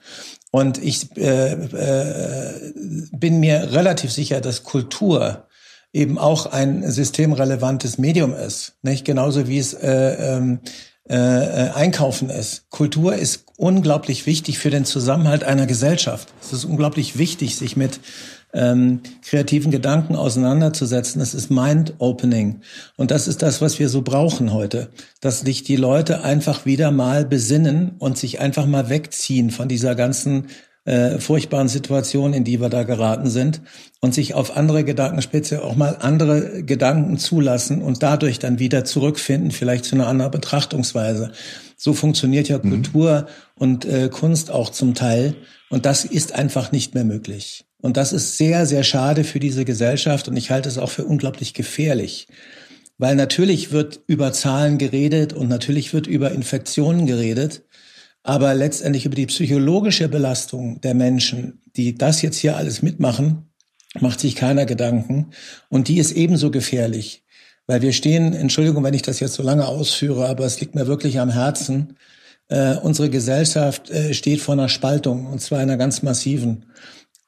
Und 0.51 0.83
ich 0.83 1.15
äh, 1.17 1.53
äh, 1.53 2.73
bin 3.11 3.39
mir 3.39 3.71
relativ 3.71 4.11
sicher, 4.11 4.41
dass 4.41 4.63
Kultur 4.63 5.47
eben 5.93 6.17
auch 6.17 6.45
ein 6.45 6.89
systemrelevantes 6.89 7.97
Medium 7.97 8.33
ist, 8.33 8.73
nicht 8.81 9.05
genauso 9.05 9.47
wie 9.47 9.59
es 9.59 9.73
äh, 9.73 10.35
ähm, 10.35 10.59
äh, 11.09 11.15
Einkaufen 11.15 12.29
ist. 12.29 12.69
Kultur 12.69 13.15
ist 13.15 13.45
unglaublich 13.57 14.25
wichtig 14.25 14.59
für 14.59 14.69
den 14.69 14.85
Zusammenhalt 14.85 15.43
einer 15.43 15.67
Gesellschaft. 15.67 16.33
Es 16.41 16.53
ist 16.53 16.65
unglaublich 16.65 17.17
wichtig, 17.17 17.57
sich 17.57 17.75
mit 17.75 17.99
ähm, 18.53 19.01
kreativen 19.23 19.71
Gedanken 19.71 20.15
auseinanderzusetzen. 20.15 21.19
Das 21.19 21.33
ist 21.33 21.49
Mind-Opening. 21.49 22.61
Und 22.97 23.11
das 23.11 23.27
ist 23.27 23.41
das, 23.41 23.61
was 23.61 23.79
wir 23.79 23.89
so 23.89 24.01
brauchen 24.01 24.53
heute. 24.53 24.89
Dass 25.21 25.41
sich 25.41 25.63
die 25.63 25.75
Leute 25.75 26.23
einfach 26.23 26.65
wieder 26.65 26.91
mal 26.91 27.25
besinnen 27.25 27.95
und 27.99 28.17
sich 28.17 28.39
einfach 28.39 28.65
mal 28.65 28.89
wegziehen 28.89 29.51
von 29.51 29.67
dieser 29.67 29.95
ganzen 29.95 30.47
äh, 30.83 31.19
furchtbaren 31.19 31.67
Situation, 31.67 32.33
in 32.33 32.43
die 32.43 32.59
wir 32.59 32.69
da 32.69 32.83
geraten 32.83 33.29
sind 33.29 33.61
und 33.99 34.15
sich 34.15 34.33
auf 34.33 34.57
andere 34.57 34.83
Gedanken, 34.83 35.21
speziell 35.21 35.59
auch 35.59 35.75
mal 35.75 35.97
andere 35.99 36.63
Gedanken 36.63 37.17
zulassen 37.17 37.81
und 37.83 38.01
dadurch 38.01 38.39
dann 38.39 38.57
wieder 38.57 38.83
zurückfinden, 38.83 39.51
vielleicht 39.51 39.85
zu 39.85 39.95
einer 39.95 40.07
anderen 40.07 40.31
Betrachtungsweise. 40.31 41.31
So 41.77 41.93
funktioniert 41.93 42.49
ja 42.49 42.57
mhm. 42.57 42.69
Kultur 42.69 43.27
und 43.55 43.85
äh, 43.85 44.09
Kunst 44.09 44.49
auch 44.49 44.71
zum 44.71 44.95
Teil. 44.95 45.35
Und 45.69 45.85
das 45.85 46.03
ist 46.03 46.33
einfach 46.33 46.71
nicht 46.71 46.95
mehr 46.95 47.05
möglich. 47.05 47.65
Und 47.81 47.97
das 47.97 48.13
ist 48.13 48.37
sehr, 48.37 48.65
sehr 48.65 48.83
schade 48.83 49.23
für 49.23 49.39
diese 49.39 49.65
Gesellschaft 49.65 50.27
und 50.27 50.37
ich 50.37 50.51
halte 50.51 50.69
es 50.69 50.77
auch 50.77 50.89
für 50.89 51.05
unglaublich 51.05 51.53
gefährlich. 51.53 52.27
Weil 52.97 53.15
natürlich 53.15 53.71
wird 53.71 54.01
über 54.05 54.31
Zahlen 54.31 54.77
geredet 54.77 55.33
und 55.33 55.49
natürlich 55.49 55.93
wird 55.93 56.05
über 56.05 56.31
Infektionen 56.31 57.07
geredet, 57.07 57.63
aber 58.23 58.53
letztendlich 58.53 59.05
über 59.05 59.15
die 59.15 59.25
psychologische 59.25 60.07
Belastung 60.07 60.79
der 60.81 60.93
Menschen, 60.93 61.61
die 61.75 61.95
das 61.95 62.21
jetzt 62.21 62.37
hier 62.37 62.55
alles 62.55 62.83
mitmachen, 62.83 63.51
macht 63.99 64.19
sich 64.19 64.35
keiner 64.35 64.65
Gedanken. 64.65 65.31
Und 65.69 65.87
die 65.87 65.97
ist 65.97 66.11
ebenso 66.11 66.51
gefährlich. 66.51 67.23
Weil 67.67 67.81
wir 67.81 67.93
stehen, 67.93 68.33
Entschuldigung, 68.33 68.83
wenn 68.83 68.93
ich 68.93 69.01
das 69.01 69.19
jetzt 69.19 69.33
so 69.33 69.43
lange 69.43 69.67
ausführe, 69.67 70.27
aber 70.27 70.45
es 70.45 70.59
liegt 70.59 70.75
mir 70.75 70.87
wirklich 70.87 71.19
am 71.19 71.29
Herzen, 71.29 71.97
äh, 72.49 72.75
unsere 72.75 73.09
Gesellschaft 73.09 73.89
äh, 73.89 74.13
steht 74.13 74.41
vor 74.41 74.53
einer 74.53 74.69
Spaltung, 74.69 75.25
und 75.25 75.41
zwar 75.41 75.59
einer 75.59 75.77
ganz 75.77 76.03
massiven. 76.03 76.65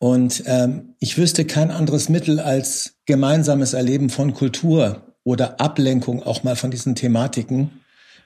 Und 0.04 0.44
ähm, 0.48 0.96
ich 1.00 1.18
wüsste 1.18 1.46
kein 1.46 1.72
anderes 1.72 2.10
Mittel 2.10 2.42
als 2.42 2.96
gemeinsames 3.06 3.72
Erleben 3.72 4.10
von 4.10 4.34
Kultur 4.34 5.02
oder 5.24 5.62
Ablenkung 5.62 6.22
auch 6.24 6.44
mal 6.44 6.58
von 6.58 6.72
diesen 6.72 6.94
Thematiken, 6.94 7.80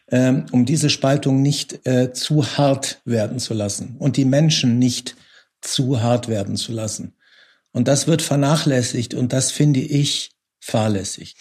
ähm, 0.10 0.48
um 0.52 0.66
diese 0.66 0.90
Spaltung 0.90 1.44
nicht 1.44 1.86
äh, 1.86 2.14
zu 2.14 2.58
hart 2.58 3.00
werden 3.06 3.38
zu 3.38 3.54
lassen 3.54 3.96
und 4.00 4.18
die 4.18 4.26
Menschen 4.26 4.80
nicht 4.80 5.16
zu 5.62 6.02
hart 6.02 6.28
werden 6.28 6.56
zu 6.56 6.72
lassen. 6.72 7.14
Und 7.74 7.88
das 7.88 8.08
wird 8.08 8.24
vernachlässigt 8.24 9.14
und 9.14 9.32
das 9.32 9.52
finde 9.52 9.82
ich 9.82 10.32
fahrlässig. 10.60 11.36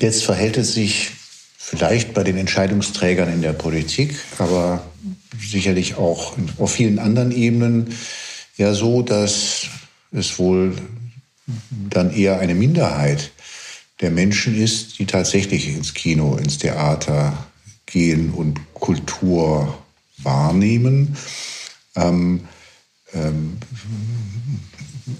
Jetzt 0.00 0.24
verhält 0.24 0.56
es 0.56 0.72
sich 0.72 1.10
vielleicht 1.58 2.14
bei 2.14 2.24
den 2.24 2.38
Entscheidungsträgern 2.38 3.30
in 3.30 3.42
der 3.42 3.52
Politik, 3.52 4.16
aber 4.38 4.82
sicherlich 5.38 5.96
auch 5.96 6.34
auf 6.56 6.72
vielen 6.72 6.98
anderen 6.98 7.30
Ebenen 7.30 7.94
ja 8.56 8.74
so, 8.74 9.02
dass 9.02 9.66
es 10.12 10.38
wohl 10.38 10.76
dann 11.90 12.12
eher 12.12 12.38
eine 12.40 12.54
Minderheit 12.54 13.32
der 14.00 14.10
Menschen 14.10 14.56
ist, 14.56 14.98
die 14.98 15.06
tatsächlich 15.06 15.68
ins 15.68 15.94
Kino, 15.94 16.36
ins 16.36 16.58
Theater 16.58 17.46
gehen 17.86 18.30
und 18.30 18.60
Kultur 18.74 19.78
wahrnehmen. 20.18 21.16
Ähm, 21.96 22.40
ähm, 23.12 23.58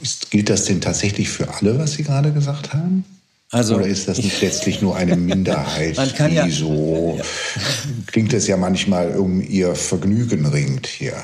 ist, 0.02 0.30
gilt 0.30 0.50
das 0.50 0.64
denn 0.64 0.80
tatsächlich 0.80 1.28
für 1.28 1.54
alle, 1.54 1.78
was 1.78 1.92
Sie 1.92 2.02
gerade 2.02 2.32
gesagt 2.32 2.72
haben? 2.72 3.04
Also, 3.50 3.76
Oder 3.76 3.86
ist 3.86 4.08
das 4.08 4.18
nicht 4.18 4.40
letztlich 4.40 4.80
nur 4.80 4.96
eine 4.96 5.16
Minderheit, 5.16 5.96
die 6.18 6.34
ja, 6.34 6.48
so, 6.48 7.20
klingt 8.06 8.32
es 8.32 8.48
ja 8.48 8.56
manchmal 8.56 9.16
um 9.16 9.40
ihr 9.40 9.76
Vergnügen 9.76 10.46
ringt 10.46 10.86
hier? 10.86 11.14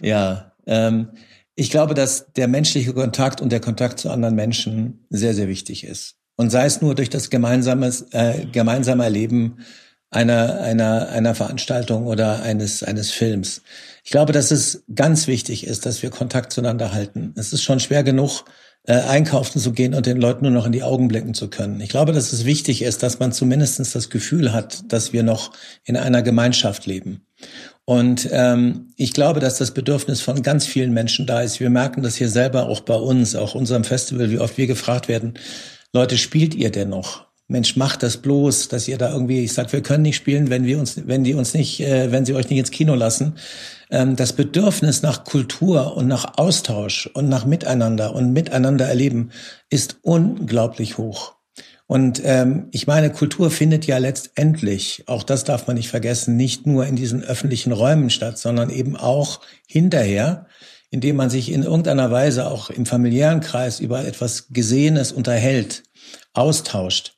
Ja, 0.00 0.49
ähm, 0.66 1.10
ich 1.54 1.70
glaube, 1.70 1.94
dass 1.94 2.32
der 2.32 2.48
menschliche 2.48 2.94
Kontakt 2.94 3.40
und 3.40 3.52
der 3.52 3.60
Kontakt 3.60 4.00
zu 4.00 4.10
anderen 4.10 4.34
Menschen 4.34 5.06
sehr, 5.10 5.34
sehr 5.34 5.48
wichtig 5.48 5.84
ist. 5.84 6.16
Und 6.36 6.50
sei 6.50 6.64
es 6.64 6.80
nur 6.80 6.94
durch 6.94 7.10
das 7.10 7.28
gemeinsame, 7.28 7.92
äh, 8.12 8.46
gemeinsame 8.46 9.04
Erleben 9.04 9.58
einer, 10.10 10.60
einer, 10.60 11.08
einer 11.10 11.34
Veranstaltung 11.34 12.06
oder 12.06 12.42
eines, 12.42 12.82
eines 12.82 13.10
Films. 13.10 13.62
Ich 14.04 14.10
glaube, 14.10 14.32
dass 14.32 14.50
es 14.50 14.84
ganz 14.94 15.26
wichtig 15.26 15.66
ist, 15.66 15.86
dass 15.86 16.02
wir 16.02 16.10
Kontakt 16.10 16.52
zueinander 16.52 16.92
halten. 16.92 17.34
Es 17.36 17.52
ist 17.52 17.62
schon 17.62 17.78
schwer 17.78 18.02
genug, 18.02 18.44
äh, 18.84 18.94
einkaufen 18.94 19.60
zu 19.60 19.72
gehen 19.72 19.94
und 19.94 20.06
den 20.06 20.16
Leuten 20.16 20.44
nur 20.44 20.52
noch 20.52 20.66
in 20.66 20.72
die 20.72 20.82
Augen 20.82 21.08
blicken 21.08 21.34
zu 21.34 21.48
können. 21.48 21.80
Ich 21.80 21.90
glaube, 21.90 22.12
dass 22.12 22.32
es 22.32 22.44
wichtig 22.44 22.82
ist, 22.82 23.02
dass 23.02 23.18
man 23.18 23.32
zumindestens 23.32 23.92
das 23.92 24.10
Gefühl 24.10 24.52
hat, 24.52 24.90
dass 24.92 25.12
wir 25.12 25.22
noch 25.22 25.52
in 25.84 25.96
einer 25.96 26.22
Gemeinschaft 26.22 26.86
leben. 26.86 27.26
Und 27.84 28.28
ähm, 28.30 28.92
ich 28.96 29.12
glaube, 29.12 29.40
dass 29.40 29.58
das 29.58 29.72
Bedürfnis 29.72 30.20
von 30.20 30.42
ganz 30.42 30.66
vielen 30.66 30.92
Menschen 30.92 31.26
da 31.26 31.40
ist. 31.40 31.60
Wir 31.60 31.70
merken 31.70 32.02
das 32.02 32.16
hier 32.16 32.28
selber 32.28 32.68
auch 32.68 32.80
bei 32.80 32.94
uns, 32.94 33.34
auch 33.34 33.54
unserem 33.54 33.84
Festival, 33.84 34.30
wie 34.30 34.38
oft 34.38 34.58
wir 34.58 34.66
gefragt 34.66 35.08
werden, 35.08 35.34
Leute, 35.92 36.16
spielt 36.16 36.54
ihr 36.54 36.70
denn 36.70 36.90
noch? 36.90 37.26
Mensch, 37.48 37.74
macht 37.74 38.04
das 38.04 38.18
bloß, 38.18 38.68
dass 38.68 38.86
ihr 38.86 38.96
da 38.96 39.12
irgendwie, 39.12 39.42
ich 39.42 39.52
sag, 39.52 39.72
wir 39.72 39.82
können 39.82 40.04
nicht 40.04 40.14
spielen, 40.14 40.50
wenn 40.50 40.66
wir 40.66 40.78
uns, 40.78 41.08
wenn 41.08 41.24
die 41.24 41.34
uns 41.34 41.52
nicht, 41.52 41.80
äh, 41.80 42.12
wenn 42.12 42.24
sie 42.24 42.34
euch 42.34 42.48
nicht 42.48 42.60
ins 42.60 42.70
Kino 42.70 42.94
lassen. 42.94 43.34
Ähm, 43.90 44.14
das 44.14 44.34
Bedürfnis 44.34 45.02
nach 45.02 45.24
Kultur 45.24 45.96
und 45.96 46.06
nach 46.06 46.38
Austausch 46.38 47.10
und 47.12 47.28
nach 47.28 47.44
Miteinander 47.44 48.14
und 48.14 48.32
Miteinander 48.32 48.86
erleben 48.86 49.30
ist 49.68 49.98
unglaublich 50.02 50.96
hoch. 50.96 51.39
Und 51.90 52.22
ähm, 52.24 52.68
ich 52.70 52.86
meine, 52.86 53.10
Kultur 53.10 53.50
findet 53.50 53.84
ja 53.84 53.98
letztendlich, 53.98 55.02
auch 55.06 55.24
das 55.24 55.42
darf 55.42 55.66
man 55.66 55.74
nicht 55.74 55.88
vergessen, 55.88 56.36
nicht 56.36 56.64
nur 56.64 56.86
in 56.86 56.94
diesen 56.94 57.24
öffentlichen 57.24 57.72
Räumen 57.72 58.10
statt, 58.10 58.38
sondern 58.38 58.70
eben 58.70 58.96
auch 58.96 59.40
hinterher, 59.66 60.46
indem 60.90 61.16
man 61.16 61.30
sich 61.30 61.50
in 61.50 61.64
irgendeiner 61.64 62.12
Weise 62.12 62.48
auch 62.48 62.70
im 62.70 62.86
familiären 62.86 63.40
Kreis 63.40 63.80
über 63.80 64.04
etwas 64.06 64.50
Gesehenes 64.50 65.10
unterhält, 65.10 65.82
austauscht. 66.32 67.14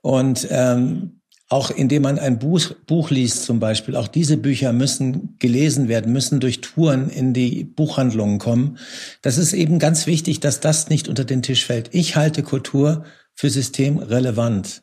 Und 0.00 0.48
ähm, 0.50 1.20
auch 1.50 1.70
indem 1.70 2.04
man 2.04 2.18
ein 2.18 2.38
Buch, 2.38 2.72
Buch 2.86 3.10
liest 3.10 3.44
zum 3.44 3.60
Beispiel, 3.60 3.94
auch 3.94 4.08
diese 4.08 4.38
Bücher 4.38 4.72
müssen 4.72 5.36
gelesen 5.38 5.88
werden, 5.88 6.14
müssen 6.14 6.40
durch 6.40 6.62
Touren 6.62 7.10
in 7.10 7.34
die 7.34 7.64
Buchhandlungen 7.64 8.38
kommen. 8.38 8.78
Das 9.20 9.36
ist 9.36 9.52
eben 9.52 9.78
ganz 9.78 10.06
wichtig, 10.06 10.40
dass 10.40 10.60
das 10.60 10.88
nicht 10.88 11.08
unter 11.08 11.26
den 11.26 11.42
Tisch 11.42 11.66
fällt. 11.66 11.90
Ich 11.92 12.16
halte 12.16 12.42
Kultur 12.42 13.04
für 13.34 13.50
systemrelevant. 13.50 14.82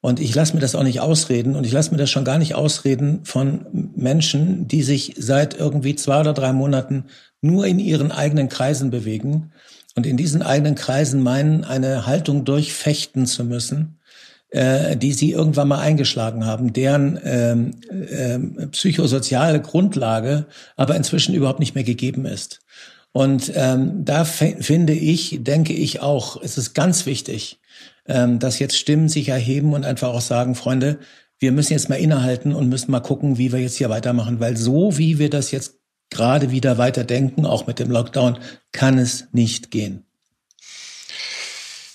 Und 0.00 0.18
ich 0.18 0.34
lasse 0.34 0.54
mir 0.54 0.60
das 0.60 0.74
auch 0.74 0.82
nicht 0.82 1.00
ausreden 1.00 1.54
und 1.54 1.64
ich 1.64 1.72
lasse 1.72 1.92
mir 1.92 1.96
das 1.96 2.10
schon 2.10 2.24
gar 2.24 2.38
nicht 2.38 2.56
ausreden 2.56 3.20
von 3.24 3.92
Menschen, 3.94 4.66
die 4.66 4.82
sich 4.82 5.14
seit 5.16 5.54
irgendwie 5.54 5.94
zwei 5.94 6.18
oder 6.20 6.32
drei 6.32 6.52
Monaten 6.52 7.04
nur 7.40 7.66
in 7.66 7.78
ihren 7.78 8.10
eigenen 8.10 8.48
Kreisen 8.48 8.90
bewegen 8.90 9.52
und 9.94 10.04
in 10.04 10.16
diesen 10.16 10.42
eigenen 10.42 10.74
Kreisen 10.74 11.22
meinen, 11.22 11.62
eine 11.62 12.04
Haltung 12.04 12.44
durchfechten 12.44 13.26
zu 13.26 13.44
müssen, 13.44 14.00
äh, 14.50 14.96
die 14.96 15.12
sie 15.12 15.30
irgendwann 15.30 15.68
mal 15.68 15.78
eingeschlagen 15.78 16.46
haben, 16.46 16.72
deren 16.72 17.20
ähm, 17.22 17.70
äh, 17.88 18.66
psychosoziale 18.68 19.60
Grundlage 19.60 20.46
aber 20.76 20.96
inzwischen 20.96 21.34
überhaupt 21.34 21.60
nicht 21.60 21.76
mehr 21.76 21.84
gegeben 21.84 22.26
ist. 22.26 22.60
Und 23.12 23.52
ähm, 23.54 24.04
da 24.04 24.24
finde 24.24 24.94
ich, 24.94 25.44
denke 25.44 25.74
ich 25.74 26.00
auch, 26.00 26.42
es 26.42 26.58
ist 26.58 26.74
ganz 26.74 27.06
wichtig, 27.06 27.60
ähm, 28.06 28.38
dass 28.38 28.58
jetzt 28.58 28.76
Stimmen 28.76 29.08
sich 29.08 29.28
erheben 29.28 29.74
und 29.74 29.84
einfach 29.84 30.08
auch 30.08 30.20
sagen, 30.20 30.54
Freunde, 30.54 30.98
wir 31.38 31.52
müssen 31.52 31.72
jetzt 31.72 31.88
mal 31.88 31.96
innehalten 31.96 32.54
und 32.54 32.68
müssen 32.68 32.90
mal 32.90 33.00
gucken, 33.00 33.38
wie 33.38 33.52
wir 33.52 33.60
jetzt 33.60 33.76
hier 33.76 33.90
weitermachen, 33.90 34.40
weil 34.40 34.56
so 34.56 34.96
wie 34.98 35.18
wir 35.18 35.30
das 35.30 35.50
jetzt 35.50 35.74
gerade 36.10 36.50
wieder 36.50 36.78
weiterdenken, 36.78 37.46
auch 37.46 37.66
mit 37.66 37.78
dem 37.78 37.90
Lockdown, 37.90 38.38
kann 38.70 38.98
es 38.98 39.26
nicht 39.32 39.70
gehen. 39.70 40.04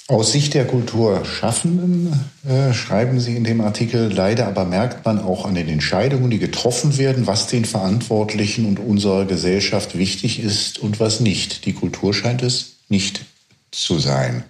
Aus 0.09 0.31
Sicht 0.31 0.53
der 0.53 0.65
Kulturschaffenden 0.65 2.13
äh, 2.47 2.73
schreiben 2.73 3.19
Sie 3.19 3.35
in 3.35 3.43
dem 3.43 3.59
Artikel, 3.59 4.09
leider 4.09 4.47
aber 4.47 4.63
merkt 4.63 5.03
man 5.03 5.19
auch 5.19 5.45
an 5.45 5.53
den 5.53 5.67
Entscheidungen, 5.67 6.29
die 6.29 6.39
getroffen 6.39 6.97
werden, 6.97 7.27
was 7.27 7.47
den 7.47 7.65
Verantwortlichen 7.65 8.65
und 8.65 8.79
unserer 8.79 9.25
Gesellschaft 9.25 9.97
wichtig 9.97 10.41
ist 10.41 10.79
und 10.79 11.01
was 11.01 11.19
nicht. 11.19 11.65
Die 11.65 11.73
Kultur 11.73 12.13
scheint 12.13 12.41
es 12.41 12.77
nicht 12.87 13.25
zu 13.71 13.99
sein. 13.99 14.45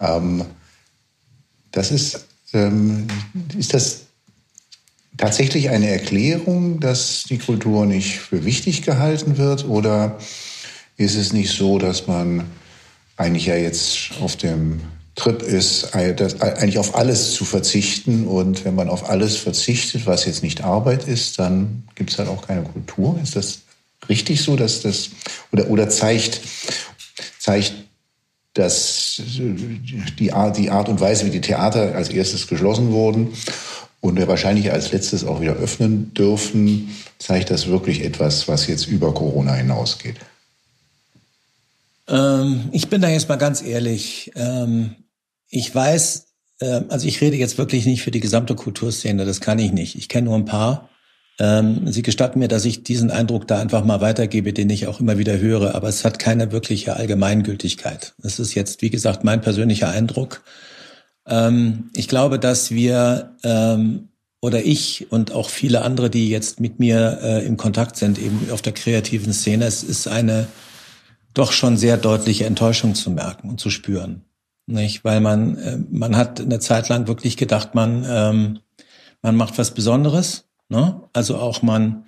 Ähm, 0.00 0.44
das 1.72 1.90
ist, 1.90 2.26
ähm, 2.52 3.06
ist 3.58 3.74
das 3.74 4.02
tatsächlich 5.16 5.70
eine 5.70 5.88
Erklärung, 5.88 6.80
dass 6.80 7.24
die 7.24 7.38
Kultur 7.38 7.86
nicht 7.86 8.18
für 8.18 8.44
wichtig 8.44 8.82
gehalten 8.82 9.38
wird 9.38 9.66
oder 9.68 10.18
ist 10.96 11.16
es 11.16 11.32
nicht 11.32 11.56
so, 11.56 11.78
dass 11.78 12.06
man 12.06 12.44
eigentlich 13.16 13.46
ja 13.46 13.56
jetzt 13.56 14.10
auf 14.20 14.36
dem 14.36 14.80
Trip 15.14 15.42
ist, 15.42 15.94
eigentlich 15.94 16.78
auf 16.78 16.96
alles 16.96 17.34
zu 17.34 17.44
verzichten. 17.44 18.26
Und 18.26 18.64
wenn 18.64 18.74
man 18.74 18.88
auf 18.88 19.08
alles 19.08 19.36
verzichtet, 19.36 20.06
was 20.06 20.24
jetzt 20.24 20.42
nicht 20.42 20.64
Arbeit 20.64 21.06
ist, 21.06 21.38
dann 21.38 21.84
gibt 21.94 22.10
es 22.10 22.18
halt 22.18 22.28
auch 22.28 22.46
keine 22.46 22.64
Kultur. 22.64 23.18
Ist 23.22 23.36
das 23.36 23.60
richtig 24.08 24.42
so, 24.42 24.56
dass 24.56 24.82
das 24.82 25.10
oder 25.52 25.68
oder 25.68 25.88
zeigt 25.88 26.40
zeigt 27.38 27.74
dass 28.54 29.20
die 30.18 30.32
Art, 30.32 30.56
die 30.56 30.70
Art 30.70 30.88
und 30.88 31.00
Weise, 31.00 31.26
wie 31.26 31.30
die 31.30 31.40
Theater 31.40 31.94
als 31.94 32.08
erstes 32.08 32.46
geschlossen 32.46 32.92
wurden 32.92 33.32
und 34.00 34.16
wir 34.16 34.28
wahrscheinlich 34.28 34.72
als 34.72 34.92
letztes 34.92 35.24
auch 35.24 35.40
wieder 35.40 35.54
öffnen 35.54 36.14
dürfen, 36.14 36.90
zeigt 37.18 37.50
das 37.50 37.66
wirklich 37.66 38.04
etwas, 38.04 38.46
was 38.48 38.66
jetzt 38.68 38.86
über 38.86 39.12
Corona 39.12 39.54
hinausgeht. 39.54 40.16
Ähm, 42.06 42.68
ich 42.72 42.88
bin 42.88 43.00
da 43.00 43.08
jetzt 43.08 43.28
mal 43.28 43.36
ganz 43.36 43.62
ehrlich. 43.62 44.30
Ähm, 44.36 44.94
ich 45.48 45.74
weiß, 45.74 46.26
äh, 46.60 46.82
also 46.88 47.08
ich 47.08 47.20
rede 47.20 47.36
jetzt 47.36 47.58
wirklich 47.58 47.86
nicht 47.86 48.02
für 48.02 48.10
die 48.10 48.20
gesamte 48.20 48.54
Kulturszene, 48.54 49.24
das 49.24 49.40
kann 49.40 49.58
ich 49.58 49.72
nicht. 49.72 49.96
Ich 49.96 50.08
kenne 50.08 50.26
nur 50.26 50.36
ein 50.36 50.44
paar. 50.44 50.88
Ähm, 51.38 51.90
Sie 51.90 52.02
gestatten 52.02 52.38
mir, 52.38 52.48
dass 52.48 52.64
ich 52.64 52.84
diesen 52.84 53.10
Eindruck 53.10 53.48
da 53.48 53.60
einfach 53.60 53.84
mal 53.84 54.00
weitergebe, 54.00 54.52
den 54.52 54.70
ich 54.70 54.86
auch 54.86 55.00
immer 55.00 55.18
wieder 55.18 55.38
höre, 55.38 55.74
aber 55.74 55.88
es 55.88 56.04
hat 56.04 56.18
keine 56.18 56.52
wirkliche 56.52 56.96
Allgemeingültigkeit. 56.96 58.14
Das 58.18 58.38
ist 58.38 58.54
jetzt, 58.54 58.82
wie 58.82 58.90
gesagt, 58.90 59.24
mein 59.24 59.40
persönlicher 59.40 59.88
Eindruck. 59.88 60.42
Ähm, 61.26 61.90
ich 61.94 62.08
glaube, 62.08 62.38
dass 62.38 62.70
wir 62.70 63.36
ähm, 63.42 64.08
oder 64.40 64.62
ich 64.62 65.10
und 65.10 65.32
auch 65.32 65.48
viele 65.48 65.82
andere, 65.82 66.10
die 66.10 66.28
jetzt 66.28 66.60
mit 66.60 66.78
mir 66.78 67.18
äh, 67.22 67.46
in 67.46 67.56
Kontakt 67.56 67.96
sind, 67.96 68.18
eben 68.18 68.50
auf 68.50 68.60
der 68.60 68.74
kreativen 68.74 69.32
Szene, 69.32 69.64
es 69.64 69.82
ist 69.82 70.06
eine 70.06 70.46
doch 71.32 71.50
schon 71.50 71.78
sehr 71.78 71.96
deutliche 71.96 72.44
Enttäuschung 72.44 72.94
zu 72.94 73.10
merken 73.10 73.48
und 73.48 73.58
zu 73.58 73.70
spüren. 73.70 74.22
Nicht? 74.66 75.02
Weil 75.02 75.20
man, 75.20 75.56
äh, 75.56 75.78
man 75.90 76.16
hat 76.16 76.40
eine 76.40 76.60
Zeit 76.60 76.90
lang 76.90 77.08
wirklich 77.08 77.36
gedacht, 77.36 77.74
man, 77.74 78.04
ähm, 78.06 78.58
man 79.22 79.34
macht 79.34 79.56
was 79.58 79.72
Besonderes. 79.72 80.44
Ne? 80.74 81.00
Also 81.12 81.36
auch 81.36 81.62
man, 81.62 82.04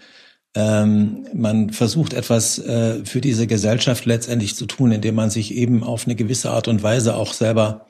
ähm, 0.57 1.25
man 1.33 1.71
versucht 1.71 2.15
etwas 2.15 2.59
äh, 2.59 3.05
für 3.05 3.21
diese 3.21 3.47
Gesellschaft 3.47 4.07
letztendlich 4.07 4.57
zu 4.57 4.67
tun, 4.67 4.91
indem 4.91 5.15
man 5.15 5.31
sich 5.31 5.55
eben 5.55 5.85
auf 5.85 6.07
eine 6.07 6.17
gewisse 6.17 6.51
Art 6.51 6.67
und 6.67 6.83
Weise 6.83 7.15
auch 7.15 7.33
selber 7.33 7.87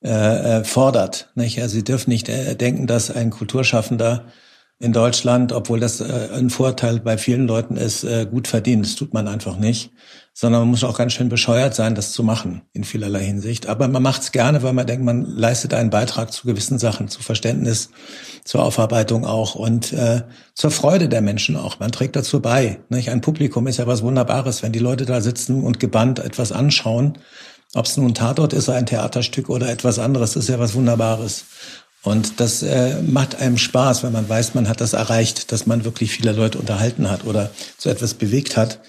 äh, 0.00 0.60
äh 0.60 0.64
fordert. 0.64 1.30
Nicht? 1.34 1.60
Also 1.60 1.74
Sie 1.74 1.82
dürfen 1.82 2.10
nicht 2.10 2.28
äh, 2.28 2.54
denken, 2.54 2.86
dass 2.86 3.10
ein 3.10 3.30
Kulturschaffender 3.30 4.26
in 4.82 4.92
Deutschland, 4.92 5.52
obwohl 5.52 5.80
das 5.80 6.00
äh, 6.00 6.28
ein 6.34 6.50
Vorteil 6.50 7.00
bei 7.00 7.16
vielen 7.16 7.46
Leuten 7.46 7.76
ist, 7.76 8.04
äh, 8.04 8.26
gut 8.30 8.48
verdient. 8.48 8.84
Das 8.84 8.96
tut 8.96 9.14
man 9.14 9.28
einfach 9.28 9.56
nicht 9.56 9.92
sondern 10.34 10.62
man 10.62 10.70
muss 10.70 10.84
auch 10.84 10.96
ganz 10.96 11.12
schön 11.12 11.28
bescheuert 11.28 11.74
sein, 11.74 11.94
das 11.94 12.12
zu 12.12 12.22
machen, 12.22 12.62
in 12.72 12.84
vielerlei 12.84 13.22
Hinsicht. 13.22 13.66
Aber 13.66 13.86
man 13.88 14.02
macht 14.02 14.22
es 14.22 14.32
gerne, 14.32 14.62
weil 14.62 14.72
man 14.72 14.86
denkt, 14.86 15.04
man 15.04 15.26
leistet 15.26 15.74
einen 15.74 15.90
Beitrag 15.90 16.32
zu 16.32 16.46
gewissen 16.46 16.78
Sachen, 16.78 17.08
zu 17.08 17.22
Verständnis, 17.22 17.90
zur 18.44 18.62
Aufarbeitung 18.62 19.26
auch 19.26 19.54
und 19.54 19.92
äh, 19.92 20.22
zur 20.54 20.70
Freude 20.70 21.08
der 21.10 21.20
Menschen 21.20 21.56
auch. 21.56 21.80
Man 21.80 21.92
trägt 21.92 22.16
dazu 22.16 22.40
bei. 22.40 22.80
Nicht? 22.88 23.10
Ein 23.10 23.20
Publikum 23.20 23.66
ist 23.66 23.76
ja 23.76 23.86
was 23.86 24.02
Wunderbares, 24.02 24.62
wenn 24.62 24.72
die 24.72 24.78
Leute 24.78 25.04
da 25.04 25.20
sitzen 25.20 25.62
und 25.62 25.80
gebannt 25.80 26.18
etwas 26.18 26.50
anschauen. 26.50 27.18
Ob 27.74 27.86
es 27.86 27.96
nun 27.96 28.08
ein 28.08 28.14
Tatort 28.14 28.52
ist, 28.52 28.68
ein 28.68 28.86
Theaterstück 28.86 29.48
oder 29.48 29.70
etwas 29.70 29.98
anderes, 29.98 30.36
ist 30.36 30.48
ja 30.48 30.58
was 30.58 30.74
Wunderbares. 30.74 31.44
Und 32.02 32.40
das 32.40 32.62
äh, 32.62 33.00
macht 33.02 33.36
einem 33.36 33.58
Spaß, 33.58 34.02
wenn 34.02 34.12
man 34.12 34.28
weiß, 34.28 34.54
man 34.54 34.68
hat 34.68 34.80
das 34.80 34.92
erreicht, 34.92 35.52
dass 35.52 35.66
man 35.66 35.84
wirklich 35.84 36.10
viele 36.10 36.32
Leute 36.32 36.58
unterhalten 36.58 37.08
hat 37.08 37.24
oder 37.24 37.50
so 37.78 37.90
etwas 37.90 38.14
bewegt 38.14 38.56
hat. 38.56 38.80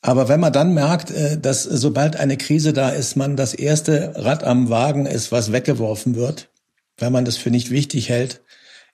Aber 0.00 0.28
wenn 0.28 0.40
man 0.40 0.52
dann 0.52 0.72
merkt, 0.72 1.10
äh, 1.10 1.38
dass 1.38 1.62
sobald 1.62 2.16
eine 2.16 2.38
Krise 2.38 2.72
da 2.72 2.88
ist, 2.88 3.16
man 3.16 3.36
das 3.36 3.52
erste 3.52 4.14
Rad 4.16 4.44
am 4.44 4.70
Wagen 4.70 5.04
ist, 5.04 5.30
was 5.30 5.52
weggeworfen 5.52 6.14
wird, 6.14 6.48
weil 6.98 7.10
man 7.10 7.26
das 7.26 7.36
für 7.36 7.50
nicht 7.50 7.70
wichtig 7.70 8.08
hält, 8.08 8.42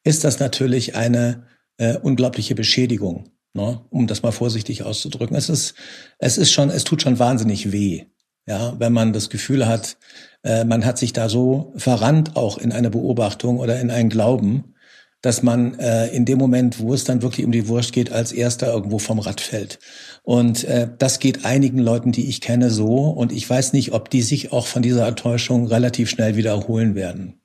ist 0.02 0.24
das 0.24 0.40
natürlich 0.40 0.96
eine 0.96 1.46
äh, 1.76 1.96
unglaubliche 1.96 2.56
Beschädigung, 2.56 3.30
ne? 3.52 3.80
um 3.90 4.06
das 4.06 4.22
mal 4.22 4.33
vorsichtig 4.33 4.83
auszudrücken. 4.83 5.37
Es 5.37 5.48
ist, 5.48 5.74
es 6.18 6.38
ist 6.38 6.50
schon, 6.50 6.70
es 6.70 6.85
tut 6.85 7.02
schon 7.02 7.18
wahnsinnig 7.18 7.70
weh, 7.70 8.06
ja, 8.46 8.74
wenn 8.78 8.92
man 8.92 9.12
das 9.12 9.30
Gefühl 9.30 9.66
hat, 9.66 9.96
äh, 10.42 10.64
man 10.64 10.85
hat 10.85 10.98
sich 10.98 11.12
da 11.12 11.29
so 11.29 11.72
verrannt 11.76 12.37
auch 12.37 12.59
in 12.59 12.72
eine 12.72 12.90
Beobachtung 12.90 13.59
oder 13.59 13.81
in 13.81 13.90
einen 13.90 14.09
Glauben, 14.09 14.74
dass 15.22 15.42
man 15.42 15.79
äh, 15.79 16.09
in 16.09 16.24
dem 16.24 16.38
Moment, 16.38 16.81
wo 16.81 16.94
es 16.94 17.05
dann 17.05 17.22
wirklich 17.22 17.44
um 17.44 17.53
die 17.53 17.68
Wurst 17.68 17.92
geht, 17.92 18.11
als 18.11 18.33
erster 18.33 18.72
irgendwo 18.72 18.98
vom 18.98 19.18
Rad 19.18 19.40
fällt. 19.40 19.79
Und 20.22 20.64
äh, 20.64 20.88
das 20.98 21.18
geht 21.18 21.44
einigen 21.44 21.79
Leuten, 21.79 22.12
die 22.12 22.29
ich 22.29 22.40
kenne, 22.40 22.70
so. 22.70 23.11
Und 23.11 23.33
ich 23.33 23.48
weiß 23.48 23.74
nicht, 23.74 23.92
ob 23.92 24.09
die 24.09 24.22
sich 24.22 24.53
auch 24.53 24.66
von 24.66 24.83
dieser 24.83 25.07
Enttäuschung 25.07 25.66
relativ 25.66 26.09
schnell 26.09 26.37
wiederholen 26.37 26.94
werden. 26.94 27.39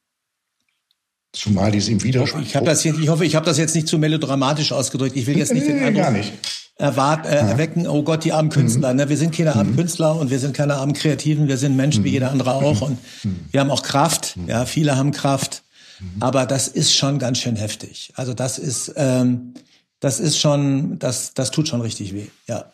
Zumal 1.36 1.72
die 1.72 1.80
es 1.80 1.88
im 1.88 2.02
Widerspruch. 2.02 2.42
Ich, 2.42 2.56
hab 2.56 2.66
das 2.66 2.84
jetzt, 2.84 3.00
ich 3.00 3.10
hoffe, 3.10 3.26
ich 3.26 3.36
habe 3.36 3.46
das 3.46 3.58
jetzt 3.58 3.76
nicht 3.76 3.88
zu 3.88 4.00
melodramatisch 4.00 4.72
ausgedrückt. 4.72 5.16
Ich 5.16 5.28
will 5.28 5.38
jetzt 5.38 5.54
nicht 5.54 5.68
den 5.68 5.84
Eindruck 5.84 6.12
nicht. 6.12 6.34
Erwart, 6.78 7.26
äh, 7.26 7.36
erwecken, 7.36 7.88
oh 7.88 8.04
Gott, 8.04 8.26
die 8.26 8.34
armen 8.34 8.50
Künstler. 8.50 8.92
Mhm. 8.92 8.98
Ne? 8.98 9.10
Wir 9.10 9.18
sind 9.18 9.34
keine 9.34 9.56
armen 9.56 9.72
mhm. 9.72 9.78
Künstler 9.78 10.16
und 10.18 10.30
wir 10.30 10.40
sind 10.40 10.54
keine 10.54 10.76
armen 10.76 10.94
Kreativen. 10.94 11.48
Wir 11.48 11.58
sind 11.58 11.76
Menschen 11.76 12.02
mhm. 12.02 12.06
wie 12.06 12.12
jeder 12.12 12.32
andere 12.32 12.54
auch. 12.54 12.82
Und 12.82 12.98
mhm. 13.24 13.40
wir 13.52 13.60
haben 13.62 13.72
auch 13.72 13.84
Kraft. 13.84 14.36
Ja, 14.48 14.66
viele 14.66 14.98
haben 14.98 15.12
Kraft. 15.12 15.64
Mhm. 16.00 16.22
Aber 16.22 16.46
das 16.46 16.68
ist 16.68 16.94
schon 16.94 17.20
ganz 17.20 17.38
schön 17.40 17.56
heftig. 17.56 18.12
Also 18.16 18.34
das 18.34 18.58
ist, 18.58 18.94
ähm, 18.98 19.54
das 20.00 20.20
ist 20.20 20.38
schon, 20.38 21.00
das, 21.00 21.34
das 21.34 21.52
tut 21.52 21.68
schon 21.68 21.82
richtig 21.82 22.14
weh. 22.14 22.28
Ja. 22.48 22.66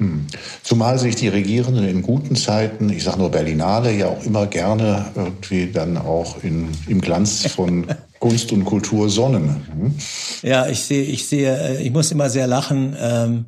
Hm. 0.00 0.26
Zumal 0.64 0.98
sich 0.98 1.14
die 1.14 1.28
Regierenden 1.28 1.86
in 1.86 2.02
guten 2.02 2.34
Zeiten, 2.34 2.90
ich 2.90 3.04
sage 3.04 3.18
nur 3.18 3.30
Berlinale, 3.30 3.92
ja 3.92 4.08
auch 4.08 4.24
immer 4.24 4.46
gerne 4.46 5.06
irgendwie 5.14 5.70
dann 5.70 5.96
auch 5.96 6.42
in, 6.42 6.68
im 6.88 7.00
Glanz 7.00 7.46
von 7.46 7.86
Kunst 8.18 8.50
und 8.52 8.64
Kultur 8.64 9.08
sonnen. 9.08 9.66
Hm? 9.70 9.94
Ja, 10.42 10.66
ich 10.66 10.82
sehe, 10.82 11.04
ich 11.04 11.28
sehe, 11.28 11.56
äh, 11.56 11.82
ich 11.82 11.92
muss 11.92 12.10
immer 12.10 12.28
sehr 12.28 12.48
lachen. 12.48 12.96
Ähm, 12.98 13.44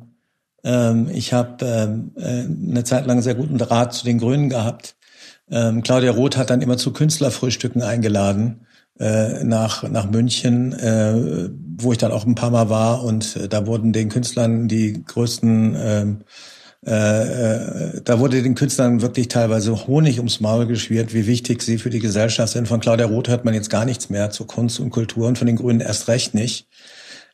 ähm, 0.63 1.09
ich 1.13 1.33
habe 1.33 1.65
ähm, 1.65 2.11
äh, 2.15 2.71
eine 2.71 2.83
Zeit 2.85 3.07
lang 3.07 3.21
sehr 3.21 3.35
guten 3.35 3.57
Draht 3.57 3.93
zu 3.93 4.05
den 4.05 4.17
Grünen 4.17 4.47
gehabt. 4.47 4.95
Ähm, 5.49 5.83
Claudia 5.83 6.11
Roth 6.11 6.37
hat 6.37 6.49
dann 6.49 6.61
immer 6.61 6.77
zu 6.77 6.93
Künstlerfrühstücken 6.93 7.81
eingeladen 7.81 8.66
äh, 8.99 9.43
nach, 9.43 9.87
nach 9.89 10.09
München, 10.09 10.73
äh, 10.73 11.49
wo 11.77 11.91
ich 11.91 11.97
dann 11.97 12.11
auch 12.11 12.25
ein 12.25 12.35
paar 12.35 12.51
Mal 12.51 12.69
war 12.69 13.03
und 13.03 13.35
äh, 13.35 13.47
da 13.47 13.67
wurden 13.67 13.93
den 13.93 14.09
Künstlern 14.09 14.67
die 14.67 15.03
größten 15.03 15.77
ähm, 15.79 16.17
äh, 16.85 16.91
äh, 16.91 18.01
da 18.03 18.19
wurde 18.19 18.41
den 18.41 18.55
Künstlern 18.55 19.01
wirklich 19.01 19.27
teilweise 19.27 19.87
Honig 19.87 20.19
ums 20.19 20.39
Maul 20.39 20.67
geschwirrt, 20.67 21.13
wie 21.13 21.27
wichtig 21.27 21.61
sie 21.61 21.77
für 21.77 21.89
die 21.89 21.99
Gesellschaft 21.99 22.53
sind. 22.53 22.67
Von 22.67 22.79
Claudia 22.79 23.07
Roth 23.07 23.27
hört 23.27 23.45
man 23.45 23.53
jetzt 23.53 23.69
gar 23.69 23.83
nichts 23.83 24.09
mehr 24.09 24.29
zur 24.29 24.47
Kunst 24.47 24.79
und 24.79 24.91
Kultur 24.91 25.27
und 25.27 25.37
von 25.37 25.47
den 25.47 25.57
Grünen 25.57 25.81
erst 25.81 26.07
recht 26.07 26.33
nicht. 26.33 26.67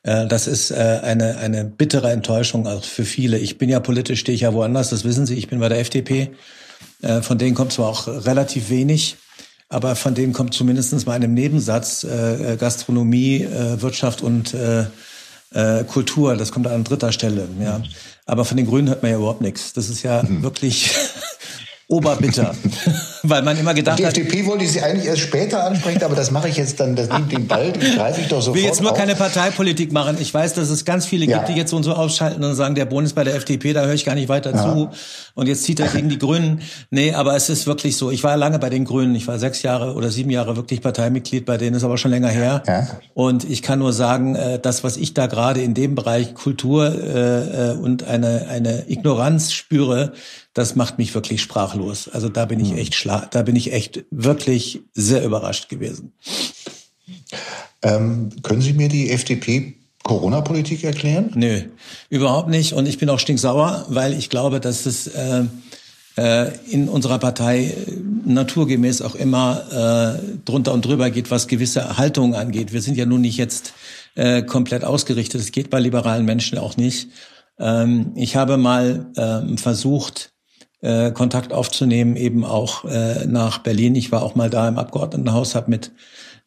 Äh, 0.02 0.26
das 0.26 0.46
ist 0.48 0.72
eine, 0.72 1.38
eine 1.38 1.64
bittere 1.64 2.10
Enttäuschung 2.10 2.66
auch 2.66 2.82
für 2.82 3.04
viele. 3.04 3.38
Ich 3.38 3.58
bin 3.58 3.68
ja 3.68 3.80
politisch, 3.80 4.20
stehe 4.20 4.34
ich 4.34 4.42
ja 4.42 4.54
woanders, 4.54 4.90
das 4.90 5.04
wissen 5.04 5.26
Sie. 5.26 5.34
Ich 5.34 5.48
bin 5.48 5.60
bei 5.60 5.68
der 5.68 5.78
FDP. 5.78 6.30
Von 7.20 7.36
denen 7.36 7.54
kommt 7.54 7.72
zwar 7.72 7.88
auch 7.88 8.08
relativ 8.08 8.70
wenig, 8.70 9.16
aber 9.74 9.96
von 9.96 10.14
denen 10.14 10.32
kommt 10.32 10.54
zumindest 10.54 10.92
mal 11.06 11.16
in 11.16 11.24
einem 11.24 11.34
Nebensatz 11.34 12.04
äh, 12.04 12.52
äh, 12.52 12.56
Gastronomie, 12.56 13.42
äh, 13.42 13.82
Wirtschaft 13.82 14.22
und 14.22 14.54
äh, 14.54 14.84
äh, 15.52 15.84
Kultur. 15.84 16.36
Das 16.36 16.52
kommt 16.52 16.68
an 16.68 16.84
dritter 16.84 17.10
Stelle. 17.10 17.48
Ja. 17.60 17.82
Aber 18.24 18.44
von 18.44 18.56
den 18.56 18.66
Grünen 18.66 18.88
hört 18.88 19.02
man 19.02 19.10
ja 19.10 19.18
überhaupt 19.18 19.40
nichts. 19.40 19.72
Das 19.72 19.90
ist 19.90 20.04
ja 20.04 20.22
mhm. 20.22 20.44
wirklich 20.44 20.90
oberbitter. 21.88 22.54
Weil 23.26 23.42
man 23.42 23.58
immer 23.58 23.72
gedacht 23.72 23.98
die 23.98 24.06
hat. 24.06 24.14
Die 24.14 24.20
FDP 24.20 24.44
wollte 24.44 24.64
ich 24.64 24.72
Sie 24.72 24.82
eigentlich 24.82 25.06
erst 25.06 25.22
später 25.22 25.64
ansprechen, 25.64 26.02
aber 26.02 26.14
das 26.14 26.30
mache 26.30 26.48
ich 26.48 26.56
jetzt 26.58 26.78
dann, 26.78 26.94
das 26.94 27.08
nimmt 27.08 27.32
den 27.32 27.46
Ball, 27.46 27.72
greife 27.72 28.20
ich 28.20 28.28
doch 28.28 28.42
sofort. 28.42 28.58
Ich 28.58 28.62
will 28.62 28.68
jetzt 28.68 28.82
nur 28.82 28.92
auf. 28.92 28.98
keine 28.98 29.14
Parteipolitik 29.14 29.92
machen. 29.92 30.18
Ich 30.20 30.32
weiß, 30.32 30.52
dass 30.52 30.68
es 30.68 30.84
ganz 30.84 31.06
viele 31.06 31.24
ja. 31.24 31.38
gibt, 31.38 31.48
die 31.48 31.54
jetzt 31.54 31.70
so 31.70 31.76
und 31.76 31.84
so 31.84 31.94
ausschalten 31.94 32.44
und 32.44 32.54
sagen, 32.54 32.74
der 32.74 32.84
Bund 32.84 33.06
ist 33.06 33.14
bei 33.14 33.24
der 33.24 33.34
FDP, 33.34 33.72
da 33.72 33.84
höre 33.86 33.94
ich 33.94 34.04
gar 34.04 34.14
nicht 34.14 34.28
weiter 34.28 34.54
ja. 34.54 34.62
zu. 34.62 34.90
Und 35.34 35.48
jetzt 35.48 35.64
zieht 35.64 35.80
er 35.80 35.88
gegen 35.88 36.10
die 36.10 36.18
Grünen. 36.18 36.60
Nee, 36.90 37.14
aber 37.14 37.34
es 37.34 37.48
ist 37.48 37.66
wirklich 37.66 37.96
so. 37.96 38.10
Ich 38.10 38.22
war 38.22 38.36
lange 38.36 38.58
bei 38.58 38.68
den 38.68 38.84
Grünen. 38.84 39.14
Ich 39.14 39.26
war 39.26 39.38
sechs 39.38 39.62
Jahre 39.62 39.94
oder 39.94 40.10
sieben 40.10 40.30
Jahre 40.30 40.56
wirklich 40.56 40.82
Parteimitglied 40.82 41.46
bei 41.46 41.56
denen, 41.56 41.76
ist 41.76 41.84
aber 41.84 41.96
schon 41.96 42.10
länger 42.10 42.28
her. 42.28 42.62
Ja. 42.66 42.86
Und 43.14 43.48
ich 43.48 43.62
kann 43.62 43.78
nur 43.78 43.94
sagen, 43.94 44.34
äh, 44.34 44.58
das, 44.58 44.84
was 44.84 44.98
ich 44.98 45.14
da 45.14 45.26
gerade 45.26 45.62
in 45.62 45.72
dem 45.72 45.94
Bereich 45.94 46.34
Kultur 46.34 46.86
äh, 46.86 47.70
äh, 47.70 47.76
und 47.76 48.04
eine, 48.04 48.48
eine 48.50 48.84
Ignoranz 48.90 49.52
spüre, 49.52 50.12
das 50.54 50.76
macht 50.76 50.98
mich 50.98 51.14
wirklich 51.14 51.42
sprachlos. 51.42 52.08
Also 52.08 52.28
da 52.28 52.46
bin 52.46 52.60
ich 52.60 52.70
hm. 52.70 52.78
echt 52.78 52.94
schla 52.94 53.26
da 53.30 53.42
bin 53.42 53.56
ich 53.56 53.72
echt 53.72 54.04
wirklich 54.10 54.80
sehr 54.94 55.24
überrascht 55.24 55.68
gewesen. 55.68 56.12
Ähm, 57.82 58.30
können 58.42 58.62
Sie 58.62 58.72
mir 58.72 58.88
die 58.88 59.10
FDP 59.10 59.74
Corona-Politik 60.04 60.84
erklären? 60.84 61.30
Nö, 61.34 61.62
überhaupt 62.08 62.48
nicht. 62.48 62.74
Und 62.74 62.86
ich 62.86 62.98
bin 62.98 63.10
auch 63.10 63.18
stinksauer, 63.18 63.86
weil 63.88 64.12
ich 64.14 64.30
glaube, 64.30 64.60
dass 64.60 64.86
es 64.86 65.06
äh, 65.08 65.44
äh, 66.16 66.52
in 66.70 66.88
unserer 66.88 67.18
Partei 67.18 67.64
äh, 67.64 67.74
naturgemäß 68.24 69.02
auch 69.02 69.14
immer 69.14 70.18
äh, 70.20 70.38
drunter 70.44 70.72
und 70.72 70.84
drüber 70.84 71.10
geht, 71.10 71.30
was 71.30 71.48
gewisse 71.48 71.96
Haltungen 71.96 72.34
angeht. 72.34 72.72
Wir 72.72 72.82
sind 72.82 72.96
ja 72.96 73.06
nun 73.06 73.22
nicht 73.22 73.38
jetzt 73.38 73.72
äh, 74.14 74.42
komplett 74.42 74.84
ausgerichtet. 74.84 75.40
Es 75.40 75.52
geht 75.52 75.70
bei 75.70 75.80
liberalen 75.80 76.24
Menschen 76.24 76.58
auch 76.58 76.76
nicht. 76.76 77.08
Ähm, 77.58 78.12
ich 78.14 78.36
habe 78.36 78.58
mal 78.58 79.06
ähm, 79.16 79.58
versucht, 79.58 80.33
äh, 80.84 81.12
Kontakt 81.12 81.52
aufzunehmen, 81.52 82.14
eben 82.16 82.44
auch 82.44 82.84
äh, 82.84 83.26
nach 83.26 83.58
Berlin. 83.58 83.94
Ich 83.96 84.12
war 84.12 84.22
auch 84.22 84.34
mal 84.34 84.50
da 84.50 84.68
im 84.68 84.78
Abgeordnetenhaus, 84.78 85.54
habe 85.54 85.70
mit 85.70 85.92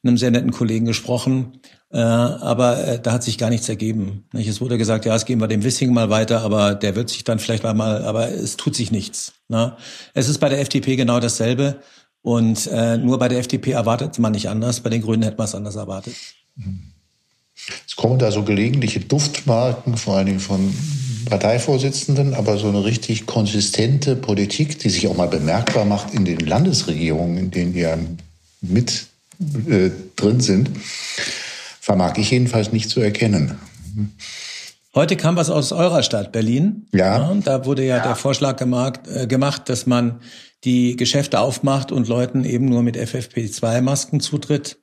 einem 0.03 0.17
sehr 0.17 0.29
netten 0.29 0.51
Kollegen 0.51 0.85
gesprochen, 0.85 1.59
äh, 1.91 1.97
aber 1.97 2.87
äh, 2.87 2.99
da 3.01 3.13
hat 3.13 3.23
sich 3.23 3.39
gar 3.39 3.49
nichts 3.49 3.67
ergeben. 3.67 4.25
Nicht? 4.33 4.47
Es 4.47 4.61
wurde 4.61 4.77
gesagt, 4.77 5.05
ja, 5.05 5.15
es 5.15 5.25
gehen 5.25 5.41
wir 5.41 5.47
dem 5.47 5.63
Wissing 5.63 5.91
mal 5.91 6.11
weiter, 6.11 6.41
aber 6.41 6.75
der 6.75 6.95
wird 6.95 7.09
sich 7.09 7.23
dann 7.23 7.39
vielleicht 7.39 7.63
mal, 7.63 8.05
aber 8.05 8.29
es 8.29 8.57
tut 8.57 8.75
sich 8.75 8.91
nichts. 8.91 9.33
Ne? 9.47 9.75
Es 10.13 10.29
ist 10.29 10.37
bei 10.37 10.49
der 10.49 10.61
FDP 10.61 10.95
genau 10.95 11.19
dasselbe. 11.19 11.81
Und 12.21 12.67
äh, 12.67 12.97
nur 12.97 13.19
bei 13.19 13.29
der 13.29 13.39
FDP 13.39 13.71
erwartet 13.71 14.19
man 14.19 14.33
nicht 14.33 14.49
anders, 14.49 14.81
bei 14.81 14.89
den 14.89 15.01
Grünen 15.01 15.23
hätte 15.23 15.37
man 15.37 15.45
es 15.45 15.55
anders 15.55 15.77
erwartet. 15.77 16.13
Es 17.87 17.95
kommen 17.95 18.19
da 18.19 18.31
so 18.31 18.43
gelegentliche 18.43 18.99
Duftmarken, 18.99 19.97
vor 19.97 20.17
allen 20.17 20.25
Dingen 20.25 20.39
von 20.39 20.73
Parteivorsitzenden, 21.29 22.33
aber 22.33 22.57
so 22.57 22.67
eine 22.67 22.83
richtig 22.83 23.25
konsistente 23.25 24.15
Politik, 24.15 24.79
die 24.79 24.89
sich 24.89 25.07
auch 25.07 25.15
mal 25.15 25.27
bemerkbar 25.27 25.85
macht 25.85 26.13
in 26.13 26.25
den 26.25 26.39
Landesregierungen, 26.39 27.37
in 27.37 27.51
denen 27.51 27.73
wir 27.73 27.97
mit 28.61 29.07
äh, 29.67 29.89
drin 30.15 30.39
sind, 30.39 30.69
vermag 31.79 32.17
ich 32.17 32.31
jedenfalls 32.31 32.71
nicht 32.71 32.89
zu 32.89 32.99
erkennen. 32.99 33.57
Heute 34.95 35.15
kam 35.15 35.35
was 35.35 35.49
aus 35.49 35.71
eurer 35.71 36.01
Stadt, 36.01 36.31
Berlin. 36.31 36.87
Ja. 36.91 37.19
ja 37.19 37.33
da 37.43 37.65
wurde 37.65 37.85
ja, 37.85 37.97
ja. 37.97 38.03
der 38.03 38.15
Vorschlag 38.15 38.57
gemacht, 38.57 39.01
äh, 39.07 39.27
gemacht, 39.27 39.69
dass 39.69 39.85
man 39.85 40.21
die 40.63 40.95
Geschäfte 40.95 41.39
aufmacht 41.39 41.91
und 41.91 42.07
Leuten 42.07 42.43
eben 42.45 42.65
nur 42.65 42.81
mit 42.81 42.97
FFP2-Masken 42.97 44.19
Zutritt 44.19 44.79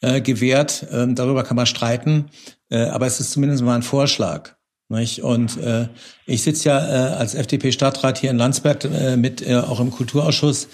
äh, 0.00 0.20
gewährt. 0.20 0.86
Ähm, 0.90 1.14
darüber 1.14 1.44
kann 1.44 1.56
man 1.56 1.66
streiten, 1.66 2.30
äh, 2.70 2.86
aber 2.86 3.06
es 3.06 3.20
ist 3.20 3.32
zumindest 3.32 3.62
mal 3.62 3.74
ein 3.74 3.82
Vorschlag. 3.82 4.54
Nicht? 4.88 5.22
Und 5.22 5.58
äh, 5.58 5.88
ich 6.24 6.42
sitze 6.42 6.70
ja 6.70 6.78
äh, 6.78 7.14
als 7.14 7.34
FDP-Stadtrat 7.34 8.18
hier 8.18 8.30
in 8.30 8.38
Landsberg 8.38 8.84
äh, 8.84 9.16
mit 9.16 9.46
äh, 9.46 9.56
auch 9.56 9.80
im 9.80 9.90
Kulturausschuss. 9.90 10.68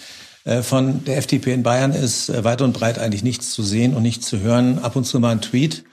Äh, 0.45 0.63
von 0.63 1.05
der 1.05 1.17
FDP 1.17 1.53
in 1.53 1.63
Bayern 1.63 1.93
ist 1.93 2.29
äh, 2.29 2.45
weit 2.45 2.63
und 2.63 2.75
breit 2.75 2.99
eigentlich 2.99 3.25
nichts 3.25 3.51
zu 3.51 3.63
sehen 3.63 3.95
und 3.95 4.03
nichts 4.03 4.27
zu 4.27 4.41
hören. 4.41 4.79
Ab 4.79 4.95
und 4.95 5.05
zu 5.05 5.19
mal 5.19 5.31
ein 5.31 5.41
Tweet 5.41 5.85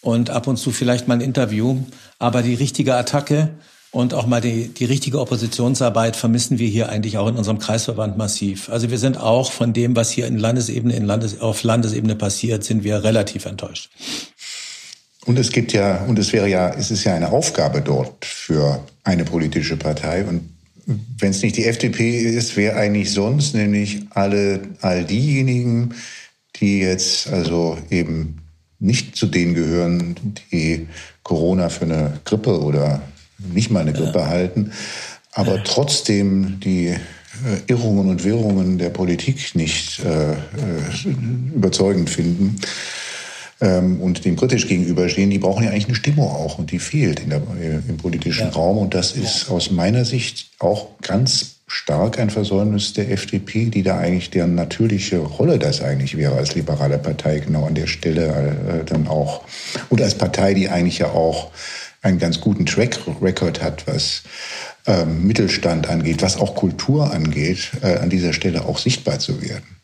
und 0.00 0.30
ab 0.30 0.46
und 0.46 0.56
zu 0.56 0.70
vielleicht 0.70 1.08
mal 1.08 1.14
ein 1.14 1.20
Interview. 1.20 1.78
Aber 2.18 2.42
die 2.42 2.54
richtige 2.54 2.94
Attacke 2.94 3.50
und 3.90 4.12
auch 4.12 4.26
mal 4.26 4.40
die, 4.40 4.68
die 4.68 4.84
richtige 4.84 5.18
Oppositionsarbeit 5.18 6.14
vermissen 6.14 6.58
wir 6.58 6.68
hier 6.68 6.90
eigentlich 6.90 7.16
auch 7.16 7.26
in 7.26 7.36
unserem 7.36 7.58
Kreisverband 7.58 8.18
massiv. 8.18 8.68
Also 8.68 8.90
wir 8.90 8.98
sind 8.98 9.18
auch 9.18 9.50
von 9.50 9.72
dem, 9.72 9.96
was 9.96 10.10
hier 10.10 10.26
in 10.26 10.38
Landesebene, 10.38 10.94
in 10.94 11.06
Landes, 11.06 11.40
auf 11.40 11.62
Landesebene 11.62 12.14
passiert, 12.14 12.64
sind 12.64 12.84
wir 12.84 13.02
relativ 13.02 13.46
enttäuscht. 13.46 13.90
Und 15.28 15.38
es 15.38 15.52
gibt 15.52 15.74
ja, 15.74 16.02
und 16.04 16.18
es 16.18 16.32
wäre 16.32 16.48
ja, 16.48 16.70
es 16.70 16.90
ist 16.90 17.04
ja 17.04 17.14
eine 17.14 17.30
Aufgabe 17.30 17.82
dort 17.82 18.24
für 18.24 18.82
eine 19.04 19.24
politische 19.24 19.76
Partei. 19.76 20.24
Und 20.24 20.48
wenn 20.86 21.32
es 21.32 21.42
nicht 21.42 21.58
die 21.58 21.66
FDP 21.66 22.16
ist, 22.20 22.56
wer 22.56 22.78
eigentlich 22.78 23.12
sonst, 23.12 23.54
nämlich 23.54 24.00
alle, 24.08 24.62
all 24.80 25.04
diejenigen, 25.04 25.94
die 26.56 26.78
jetzt 26.78 27.28
also 27.28 27.76
eben 27.90 28.38
nicht 28.78 29.16
zu 29.16 29.26
denen 29.26 29.52
gehören, 29.52 30.14
die 30.50 30.88
Corona 31.24 31.68
für 31.68 31.84
eine 31.84 32.20
Grippe 32.24 32.62
oder 32.62 33.02
nicht 33.38 33.70
mal 33.70 33.80
eine 33.80 33.92
Grippe 33.92 34.20
ja. 34.20 34.28
halten, 34.28 34.72
aber 35.32 35.62
trotzdem 35.62 36.58
die 36.60 36.86
äh, 36.86 36.98
Irrungen 37.66 38.08
und 38.08 38.24
Wirrungen 38.24 38.78
der 38.78 38.88
Politik 38.88 39.54
nicht 39.54 40.00
äh, 40.00 40.32
äh 40.32 40.36
überzeugend 41.54 42.08
finden 42.08 42.58
ähm, 43.60 44.00
und 44.00 44.24
dem 44.24 44.36
kritisch 44.36 44.68
gegenüberstehen, 44.68 45.30
die 45.30 45.38
brauchen 45.38 45.64
ja 45.64 45.70
eigentlich 45.70 45.86
eine 45.86 45.94
Stimmung 45.94 46.30
auch 46.30 46.58
und 46.58 46.70
die 46.70 46.78
fehlt 46.78 47.20
in 47.20 47.30
der, 47.30 47.42
im 47.88 47.96
politischen 47.96 48.48
ja. 48.48 48.52
Raum. 48.52 48.78
Und 48.78 48.94
das 48.94 49.12
ist 49.12 49.50
aus 49.50 49.70
meiner 49.70 50.04
Sicht 50.04 50.50
auch 50.58 50.88
ganz 51.02 51.56
stark 51.66 52.18
ein 52.18 52.30
Versäumnis 52.30 52.94
der 52.94 53.10
FDP, 53.10 53.66
die 53.66 53.82
da 53.82 53.98
eigentlich 53.98 54.30
deren 54.30 54.54
natürliche 54.54 55.18
Rolle 55.18 55.58
das 55.58 55.82
eigentlich 55.82 56.16
wäre 56.16 56.34
als 56.34 56.54
liberale 56.54 56.98
Partei, 56.98 57.40
genau 57.40 57.66
an 57.66 57.74
der 57.74 57.86
Stelle 57.86 58.26
äh, 58.26 58.84
dann 58.84 59.06
auch. 59.06 59.42
Und 59.90 60.00
als 60.00 60.14
Partei, 60.14 60.54
die 60.54 60.68
eigentlich 60.68 60.98
ja 60.98 61.08
auch 61.08 61.50
einen 62.00 62.18
ganz 62.18 62.40
guten 62.40 62.64
Track 62.64 62.98
Record 63.20 63.62
hat, 63.62 63.86
was 63.86 64.22
ähm, 64.86 65.26
Mittelstand 65.26 65.88
angeht, 65.88 66.22
was 66.22 66.36
auch 66.38 66.54
Kultur 66.54 67.12
angeht, 67.12 67.70
äh, 67.82 67.96
an 67.96 68.08
dieser 68.08 68.32
Stelle 68.32 68.64
auch 68.64 68.78
sichtbar 68.78 69.18
zu 69.18 69.42
werden. 69.42 69.77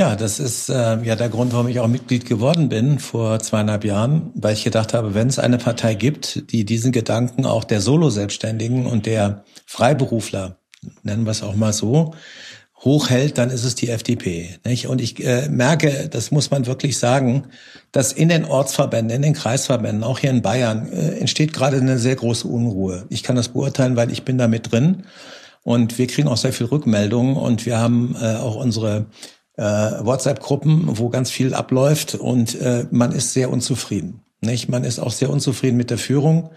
Ja, 0.00 0.16
das 0.16 0.40
ist 0.40 0.70
äh, 0.70 1.02
ja 1.02 1.14
der 1.14 1.28
Grund, 1.28 1.52
warum 1.52 1.68
ich 1.68 1.78
auch 1.78 1.86
Mitglied 1.86 2.24
geworden 2.24 2.70
bin 2.70 2.98
vor 3.00 3.38
zweieinhalb 3.38 3.84
Jahren, 3.84 4.30
weil 4.34 4.54
ich 4.54 4.64
gedacht 4.64 4.94
habe, 4.94 5.12
wenn 5.12 5.28
es 5.28 5.38
eine 5.38 5.58
Partei 5.58 5.92
gibt, 5.92 6.50
die 6.52 6.64
diesen 6.64 6.90
Gedanken 6.90 7.44
auch 7.44 7.64
der 7.64 7.82
Solo-Selbstständigen 7.82 8.86
und 8.86 9.04
der 9.04 9.44
Freiberufler, 9.66 10.56
nennen 11.02 11.24
wir 11.24 11.32
es 11.32 11.42
auch 11.42 11.54
mal 11.54 11.74
so, 11.74 12.14
hochhält, 12.78 13.36
dann 13.36 13.50
ist 13.50 13.64
es 13.64 13.74
die 13.74 13.90
FDP. 13.90 14.58
Nicht? 14.64 14.86
Und 14.86 15.02
ich 15.02 15.22
äh, 15.22 15.50
merke, 15.50 16.08
das 16.10 16.30
muss 16.30 16.50
man 16.50 16.64
wirklich 16.64 16.96
sagen, 16.96 17.48
dass 17.92 18.14
in 18.14 18.30
den 18.30 18.46
Ortsverbänden, 18.46 19.14
in 19.14 19.20
den 19.20 19.34
Kreisverbänden, 19.34 20.02
auch 20.02 20.18
hier 20.18 20.30
in 20.30 20.40
Bayern, 20.40 20.90
äh, 20.90 21.18
entsteht 21.18 21.52
gerade 21.52 21.76
eine 21.76 21.98
sehr 21.98 22.16
große 22.16 22.48
Unruhe. 22.48 23.04
Ich 23.10 23.22
kann 23.22 23.36
das 23.36 23.48
beurteilen, 23.48 23.96
weil 23.96 24.10
ich 24.10 24.22
bin 24.22 24.38
da 24.38 24.48
mit 24.48 24.72
drin. 24.72 25.02
Und 25.62 25.98
wir 25.98 26.06
kriegen 26.06 26.26
auch 26.26 26.38
sehr 26.38 26.54
viel 26.54 26.68
Rückmeldungen 26.68 27.36
und 27.36 27.66
wir 27.66 27.76
haben 27.76 28.16
äh, 28.18 28.36
auch 28.36 28.56
unsere 28.56 29.04
äh, 29.60 30.04
WhatsApp-Gruppen, 30.06 30.98
wo 30.98 31.10
ganz 31.10 31.30
viel 31.30 31.52
abläuft 31.52 32.14
und 32.14 32.58
äh, 32.60 32.86
man 32.90 33.12
ist 33.12 33.34
sehr 33.34 33.50
unzufrieden. 33.50 34.22
Nicht? 34.40 34.70
Man 34.70 34.84
ist 34.84 34.98
auch 34.98 35.12
sehr 35.12 35.28
unzufrieden 35.28 35.76
mit 35.76 35.90
der 35.90 35.98
Führung. 35.98 36.50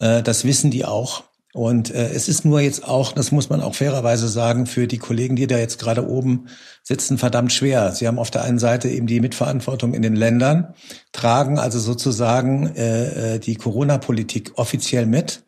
Äh, 0.00 0.24
das 0.24 0.44
wissen 0.44 0.72
die 0.72 0.84
auch. 0.84 1.22
Und 1.52 1.94
äh, 1.94 2.10
es 2.10 2.28
ist 2.28 2.44
nur 2.44 2.60
jetzt 2.60 2.86
auch, 2.86 3.12
das 3.12 3.30
muss 3.30 3.50
man 3.50 3.60
auch 3.60 3.76
fairerweise 3.76 4.28
sagen, 4.28 4.66
für 4.66 4.88
die 4.88 4.98
Kollegen, 4.98 5.36
die 5.36 5.46
da 5.46 5.58
jetzt 5.58 5.78
gerade 5.78 6.08
oben 6.08 6.46
sitzen, 6.82 7.18
verdammt 7.18 7.52
schwer. 7.52 7.92
Sie 7.92 8.08
haben 8.08 8.18
auf 8.18 8.32
der 8.32 8.42
einen 8.42 8.58
Seite 8.58 8.88
eben 8.88 9.06
die 9.06 9.20
Mitverantwortung 9.20 9.94
in 9.94 10.02
den 10.02 10.16
Ländern, 10.16 10.74
tragen 11.12 11.58
also 11.58 11.78
sozusagen 11.78 12.74
äh, 12.74 13.34
äh 13.34 13.38
die 13.38 13.54
Corona-Politik 13.54 14.52
offiziell 14.56 15.06
mit 15.06 15.44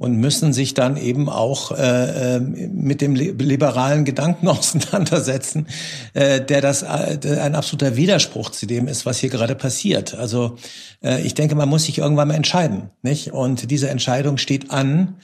und 0.00 0.16
müssen 0.16 0.54
sich 0.54 0.72
dann 0.72 0.96
eben 0.96 1.28
auch 1.28 1.72
äh, 1.72 2.36
äh 2.36 2.40
mit 2.40 3.02
dem 3.02 3.14
liberalen 3.14 4.06
Gedanken 4.06 4.48
auseinandersetzen, 4.48 5.66
äh, 6.14 6.40
der 6.40 6.62
das 6.62 6.82
äh, 6.82 7.18
ein 7.38 7.54
absoluter 7.54 7.96
Widerspruch 7.96 8.48
zu 8.48 8.64
dem 8.64 8.88
ist, 8.88 9.04
was 9.04 9.18
hier 9.18 9.28
gerade 9.28 9.54
passiert. 9.54 10.14
Also 10.14 10.56
äh, 11.04 11.20
ich 11.20 11.34
denke, 11.34 11.54
man 11.54 11.68
muss 11.68 11.84
sich 11.84 11.98
irgendwann 11.98 12.28
mal 12.28 12.34
entscheiden, 12.34 12.88
nicht? 13.02 13.34
Und 13.34 13.70
diese 13.70 13.90
Entscheidung 13.90 14.38
steht 14.38 14.70
an. 14.70 15.16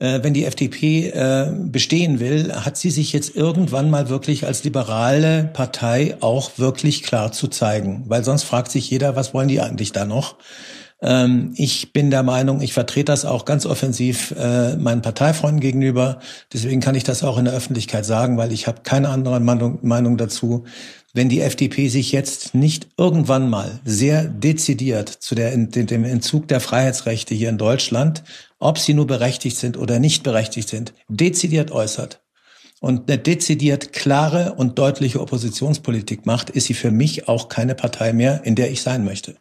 Äh, 0.00 0.24
wenn 0.24 0.34
die 0.34 0.46
FDP 0.46 1.10
äh, 1.10 1.52
bestehen 1.56 2.18
will, 2.18 2.52
hat 2.52 2.76
sie 2.76 2.90
sich 2.90 3.12
jetzt 3.12 3.36
irgendwann 3.36 3.88
mal 3.88 4.08
wirklich 4.08 4.44
als 4.44 4.64
liberale 4.64 5.44
Partei 5.52 6.16
auch 6.18 6.58
wirklich 6.58 7.04
klar 7.04 7.30
zu 7.30 7.46
zeigen. 7.46 8.02
Weil 8.08 8.24
sonst 8.24 8.42
fragt 8.42 8.72
sich 8.72 8.90
jeder, 8.90 9.14
was 9.14 9.32
wollen 9.32 9.46
die 9.46 9.60
eigentlich 9.60 9.92
da 9.92 10.04
noch? 10.04 10.34
Ähm, 11.04 11.52
ich 11.56 11.92
bin 11.92 12.10
der 12.10 12.22
Meinung, 12.22 12.62
ich 12.62 12.72
vertrete 12.72 13.12
das 13.12 13.26
auch 13.26 13.44
ganz 13.44 13.66
offensiv 13.66 14.34
äh, 14.38 14.74
meinen 14.76 15.02
Parteifreunden 15.02 15.60
gegenüber. 15.60 16.18
Deswegen 16.52 16.80
kann 16.80 16.94
ich 16.94 17.04
das 17.04 17.22
auch 17.22 17.36
in 17.36 17.44
der 17.44 17.54
Öffentlichkeit 17.54 18.06
sagen, 18.06 18.38
weil 18.38 18.52
ich 18.52 18.66
habe 18.66 18.80
keine 18.82 19.10
andere 19.10 19.38
Meinung, 19.38 19.78
Meinung 19.82 20.16
dazu. 20.16 20.64
Wenn 21.12 21.28
die 21.28 21.42
FDP 21.42 21.88
sich 21.88 22.10
jetzt 22.10 22.54
nicht 22.54 22.88
irgendwann 22.96 23.48
mal 23.48 23.80
sehr 23.84 24.24
dezidiert 24.24 25.08
zu 25.08 25.34
der, 25.34 25.56
dem 25.56 26.04
Entzug 26.04 26.48
der 26.48 26.60
Freiheitsrechte 26.60 27.34
hier 27.34 27.50
in 27.50 27.58
Deutschland, 27.58 28.24
ob 28.58 28.78
sie 28.78 28.94
nur 28.94 29.06
berechtigt 29.06 29.58
sind 29.58 29.76
oder 29.76 30.00
nicht 30.00 30.22
berechtigt 30.24 30.70
sind, 30.70 30.94
dezidiert 31.08 31.70
äußert, 31.70 32.20
und 32.80 33.10
eine 33.10 33.18
dezidiert 33.18 33.94
klare 33.94 34.56
und 34.56 34.78
deutliche 34.78 35.18
Oppositionspolitik 35.20 36.26
macht, 36.26 36.50
ist 36.50 36.66
sie 36.66 36.74
für 36.74 36.90
mich 36.90 37.28
auch 37.28 37.48
keine 37.48 37.74
Partei 37.74 38.12
mehr, 38.12 38.42
in 38.44 38.56
der 38.56 38.70
ich 38.70 38.82
sein 38.82 39.06
möchte. 39.06 39.36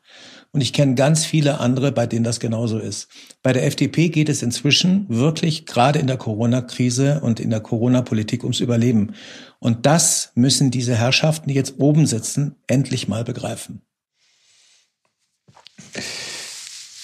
Und 0.53 0.61
ich 0.61 0.71
kenne 0.71 0.93
ganz 0.93 1.25
viele 1.25 1.59
andere, 1.59 1.91
bei 1.91 2.05
denen 2.05 2.23
das 2.23 2.39
genauso 2.39 2.77
ist. 2.77 3.07
Bei 3.41 3.53
der 3.53 3.65
FDP 3.65 4.09
geht 4.09 4.29
es 4.29 4.43
inzwischen 4.43 5.07
wirklich 5.09 5.65
gerade 5.65 5.97
in 5.97 6.05
der 6.05 6.17
Corona-Krise 6.17 7.21
und 7.21 7.39
in 7.39 7.49
der 7.49 7.59
Corona-Politik 7.59 8.43
ums 8.43 8.59
Überleben. 8.59 9.15
Und 9.57 9.87
das 9.87 10.31
müssen 10.35 10.69
diese 10.69 10.95
Herrschaften, 10.95 11.49
die 11.49 11.55
jetzt 11.55 11.79
oben 11.79 12.05
sitzen, 12.05 12.55
endlich 12.67 13.07
mal 13.07 13.23
begreifen. 13.23 13.81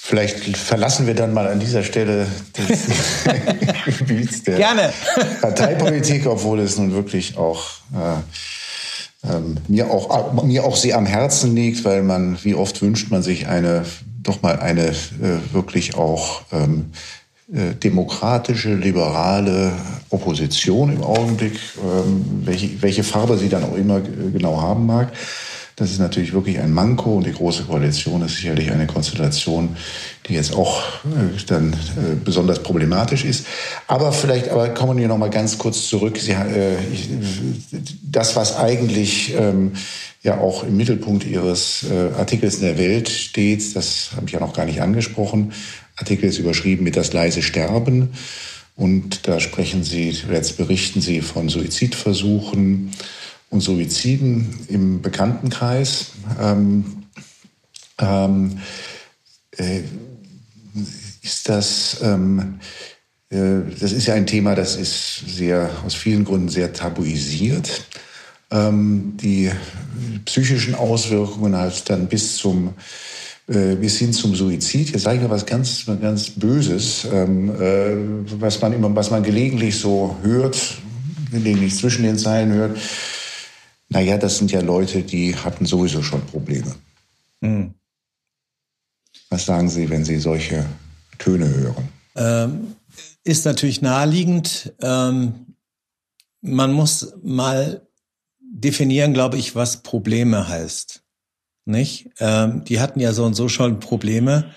Vielleicht 0.09 0.55
verlassen 0.55 1.07
wir 1.07 1.15
dann 1.15 1.33
mal 1.33 1.47
an 1.47 1.59
dieser 1.59 1.83
Stelle 1.83 2.27
das 2.53 3.97
Gebiet 3.99 4.45
der 4.45 4.57
Gerne. 4.57 4.93
Parteipolitik, 5.41 6.27
obwohl 6.27 6.59
es 6.59 6.77
nun 6.77 6.93
wirklich 6.93 7.35
auch 7.37 7.63
äh, 7.93 8.17
ähm, 9.23 9.57
mir 9.67 9.91
auch 9.91 10.43
mir 10.43 10.63
auch 10.63 10.75
sehr 10.75 10.97
am 10.97 11.05
Herzen 11.05 11.55
liegt, 11.55 11.83
weil 11.85 12.03
man 12.03 12.37
wie 12.43 12.55
oft 12.55 12.81
wünscht 12.81 13.11
man 13.11 13.21
sich 13.21 13.47
eine 13.47 13.85
doch 14.21 14.41
mal 14.41 14.59
eine 14.59 14.87
äh, 14.87 15.53
wirklich 15.53 15.95
auch 15.95 16.41
ähm, 16.51 16.91
äh, 17.51 17.73
demokratische, 17.73 18.75
liberale 18.75 19.71
Opposition 20.11 20.93
im 20.93 21.03
Augenblick, 21.03 21.59
ähm, 21.83 22.43
welche, 22.45 22.81
welche 22.81 23.03
Farbe 23.03 23.37
sie 23.37 23.49
dann 23.49 23.63
auch 23.63 23.75
immer 23.75 24.01
genau 24.01 24.61
haben 24.61 24.85
mag. 24.85 25.11
Das 25.79 25.91
ist 25.91 25.99
natürlich 25.99 26.33
wirklich 26.33 26.59
ein 26.59 26.73
Manko 26.73 27.15
und 27.15 27.25
die 27.25 27.31
Große 27.31 27.63
Koalition 27.63 28.21
ist 28.21 28.35
sicherlich 28.35 28.69
eine 28.69 28.85
Konstellation, 28.85 29.77
die 30.27 30.33
jetzt 30.33 30.53
auch 30.53 30.83
äh, 31.05 31.41
dann 31.47 31.71
äh, 31.71 32.15
besonders 32.21 32.61
problematisch 32.61 33.23
ist. 33.23 33.45
Aber 33.87 34.11
vielleicht, 34.11 34.49
aber 34.49 34.67
kommen 34.69 34.97
wir 34.97 35.07
noch 35.07 35.17
mal 35.17 35.29
ganz 35.29 35.57
kurz 35.57 35.87
zurück. 35.87 36.17
Sie, 36.17 36.33
äh, 36.33 36.75
ich, 36.93 37.07
das, 38.03 38.35
was 38.35 38.57
eigentlich 38.57 39.33
ähm, 39.35 39.71
ja 40.21 40.39
auch 40.39 40.63
im 40.63 40.75
Mittelpunkt 40.75 41.25
Ihres 41.25 41.85
äh, 41.89 42.13
Artikels 42.13 42.55
in 42.55 42.63
der 42.63 42.77
Welt 42.77 43.07
steht, 43.07 43.73
das 43.73 44.09
habe 44.17 44.25
ich 44.25 44.33
ja 44.33 44.41
noch 44.41 44.53
gar 44.53 44.65
nicht 44.65 44.81
angesprochen. 44.81 45.53
Artikel 45.95 46.27
ist 46.27 46.39
überschrieben 46.39 46.83
mit 46.83 46.97
das 46.97 47.13
leise 47.13 47.41
Sterben. 47.41 48.09
Und 48.75 49.29
da 49.29 49.39
sprechen 49.39 49.85
Sie, 49.85 50.09
jetzt 50.29 50.57
berichten 50.57 50.99
Sie 50.99 51.21
von 51.21 51.47
Suizidversuchen, 51.47 52.91
und 53.49 53.61
Suiziden 53.61 54.47
im 54.67 55.01
Bekanntenkreis. 55.01 56.11
Ähm, 56.39 57.03
ähm, 57.99 58.59
äh, 59.57 59.81
ist 61.21 61.49
das, 61.49 61.97
ähm, 62.01 62.59
äh, 63.29 63.59
das 63.79 63.91
ist 63.91 64.07
ja 64.07 64.13
ein 64.13 64.27
Thema, 64.27 64.55
das 64.55 64.75
ist 64.75 65.23
sehr, 65.27 65.69
aus 65.85 65.95
vielen 65.95 66.25
Gründen 66.25 66.49
sehr 66.49 66.73
tabuisiert. 66.73 67.85
Ähm, 68.51 69.13
die 69.17 69.51
psychischen 70.25 70.75
Auswirkungen 70.75 71.55
halt 71.55 71.89
dann 71.89 72.07
bis 72.07 72.37
zum 72.37 72.73
äh, 73.47 73.75
bis 73.75 73.97
hin 73.97 74.13
zum 74.13 74.35
Suizid. 74.35 74.91
Jetzt 74.91 75.03
sage 75.03 75.17
ich 75.17 75.23
mal 75.23 75.29
was 75.29 75.45
ganz, 75.45 75.85
ganz 76.01 76.29
Böses, 76.31 77.07
ähm, 77.11 77.49
äh, 77.49 77.95
was 78.39 78.61
man 78.61 78.73
immer, 78.73 78.95
was 78.95 79.11
man 79.11 79.23
gelegentlich 79.23 79.77
so 79.77 80.15
hört, 80.21 80.77
gelegentlich 81.31 81.75
zwischen 81.75 82.03
den 82.03 82.17
Zeilen 82.17 82.53
hört 82.53 82.77
naja, 83.89 84.17
das 84.17 84.37
sind 84.37 84.51
ja 84.51 84.61
Leute, 84.61 85.03
die 85.03 85.35
hatten 85.35 85.65
sowieso 85.65 86.01
schon 86.01 86.25
Probleme. 86.25 86.75
Mhm. 87.41 87.73
Was 89.29 89.45
sagen 89.45 89.69
Sie, 89.69 89.89
wenn 89.89 90.05
Sie 90.05 90.19
solche 90.19 90.65
Töne 91.17 91.47
hören? 91.49 91.89
Ähm, 92.15 92.75
ist 93.23 93.45
natürlich 93.45 93.81
naheliegend. 93.81 94.73
Ähm, 94.81 95.55
man 96.41 96.71
muss 96.71 97.13
mal 97.21 97.87
definieren, 98.39 99.13
glaube 99.13 99.37
ich, 99.37 99.55
was 99.55 99.83
Probleme 99.83 100.47
heißt. 100.47 101.03
Nicht? 101.65 102.09
Ähm, 102.19 102.63
die 102.65 102.79
hatten 102.79 102.99
ja 102.99 103.13
so 103.13 103.25
und 103.25 103.35
so 103.35 103.49
schon 103.49 103.79
Probleme. 103.79 104.51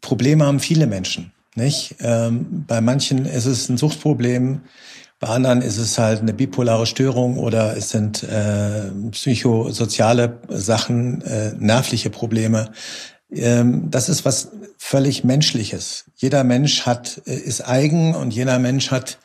Probleme 0.00 0.44
haben 0.44 0.60
viele 0.60 0.86
Menschen. 0.86 1.32
Nicht? 1.54 1.96
Ähm, 2.00 2.64
bei 2.66 2.80
manchen 2.80 3.24
ist 3.24 3.46
es 3.46 3.68
ein 3.68 3.78
Suchtproblem. 3.78 4.62
Bei 5.20 5.28
anderen 5.28 5.60
ist 5.60 5.76
es 5.76 5.98
halt 5.98 6.22
eine 6.22 6.32
bipolare 6.32 6.86
Störung 6.86 7.36
oder 7.36 7.76
es 7.76 7.90
sind 7.90 8.22
äh, 8.22 8.90
psychosoziale 9.10 10.38
Sachen, 10.48 11.20
äh, 11.20 11.52
nervliche 11.58 12.08
Probleme. 12.08 12.72
Ähm, 13.30 13.90
das 13.90 14.08
ist 14.08 14.24
was 14.24 14.48
völlig 14.78 15.22
Menschliches. 15.22 16.06
Jeder 16.16 16.42
Mensch 16.42 16.86
hat 16.86 17.20
äh, 17.26 17.34
ist 17.34 17.68
eigen 17.68 18.14
und 18.14 18.32
jeder 18.32 18.58
Mensch 18.58 18.90
hat 18.90 19.18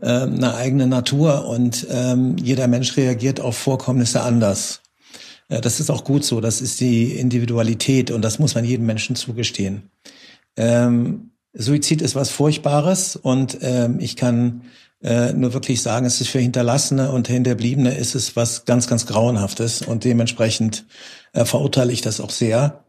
äh, 0.00 0.08
eine 0.08 0.56
eigene 0.56 0.88
Natur 0.88 1.46
und 1.46 1.86
ähm, 1.90 2.36
jeder 2.42 2.66
Mensch 2.66 2.96
reagiert 2.96 3.40
auf 3.40 3.56
Vorkommnisse 3.56 4.22
anders. 4.22 4.80
Äh, 5.48 5.60
das 5.60 5.78
ist 5.78 5.90
auch 5.90 6.02
gut 6.02 6.24
so. 6.24 6.40
Das 6.40 6.60
ist 6.60 6.80
die 6.80 7.12
Individualität 7.12 8.10
und 8.10 8.22
das 8.22 8.40
muss 8.40 8.56
man 8.56 8.64
jedem 8.64 8.86
Menschen 8.86 9.14
zugestehen. 9.14 9.90
Ähm, 10.56 11.30
Suizid 11.52 12.02
ist 12.02 12.16
was 12.16 12.30
Furchtbares 12.30 13.14
und 13.14 13.58
ähm, 13.62 14.00
ich 14.00 14.16
kann 14.16 14.62
äh, 15.02 15.32
nur 15.32 15.52
wirklich 15.52 15.82
sagen, 15.82 16.06
es 16.06 16.20
ist 16.20 16.28
für 16.28 16.38
Hinterlassene 16.38 17.12
und 17.12 17.28
Hinterbliebene 17.28 17.94
ist 17.94 18.14
es 18.14 18.36
was 18.36 18.64
ganz, 18.64 18.86
ganz 18.86 19.06
Grauenhaftes 19.06 19.82
und 19.82 20.04
dementsprechend 20.04 20.86
äh, 21.32 21.44
verurteile 21.44 21.92
ich 21.92 22.00
das 22.00 22.20
auch 22.20 22.30
sehr. 22.30 22.84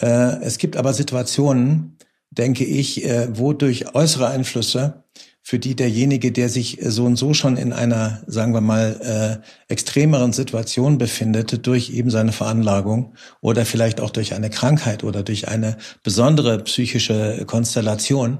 Äh, 0.00 0.42
es 0.42 0.58
gibt 0.58 0.76
aber 0.76 0.92
Situationen, 0.92 1.98
denke 2.30 2.64
ich, 2.64 3.04
äh, 3.04 3.28
wo 3.36 3.52
durch 3.52 3.94
äußere 3.94 4.28
Einflüsse 4.28 5.04
für 5.44 5.58
die 5.58 5.74
derjenige, 5.74 6.30
der 6.30 6.48
sich 6.48 6.78
so 6.82 7.04
und 7.04 7.16
so 7.16 7.34
schon 7.34 7.56
in 7.56 7.72
einer, 7.72 8.22
sagen 8.26 8.54
wir 8.54 8.60
mal, 8.60 9.40
äh, 9.40 9.72
extremeren 9.72 10.32
Situation 10.32 10.98
befindet, 10.98 11.66
durch 11.66 11.90
eben 11.90 12.10
seine 12.10 12.32
Veranlagung 12.32 13.14
oder 13.40 13.66
vielleicht 13.66 14.00
auch 14.00 14.10
durch 14.10 14.34
eine 14.34 14.50
Krankheit 14.50 15.02
oder 15.02 15.24
durch 15.24 15.48
eine 15.48 15.76
besondere 16.04 16.60
psychische 16.60 17.44
Konstellation, 17.46 18.38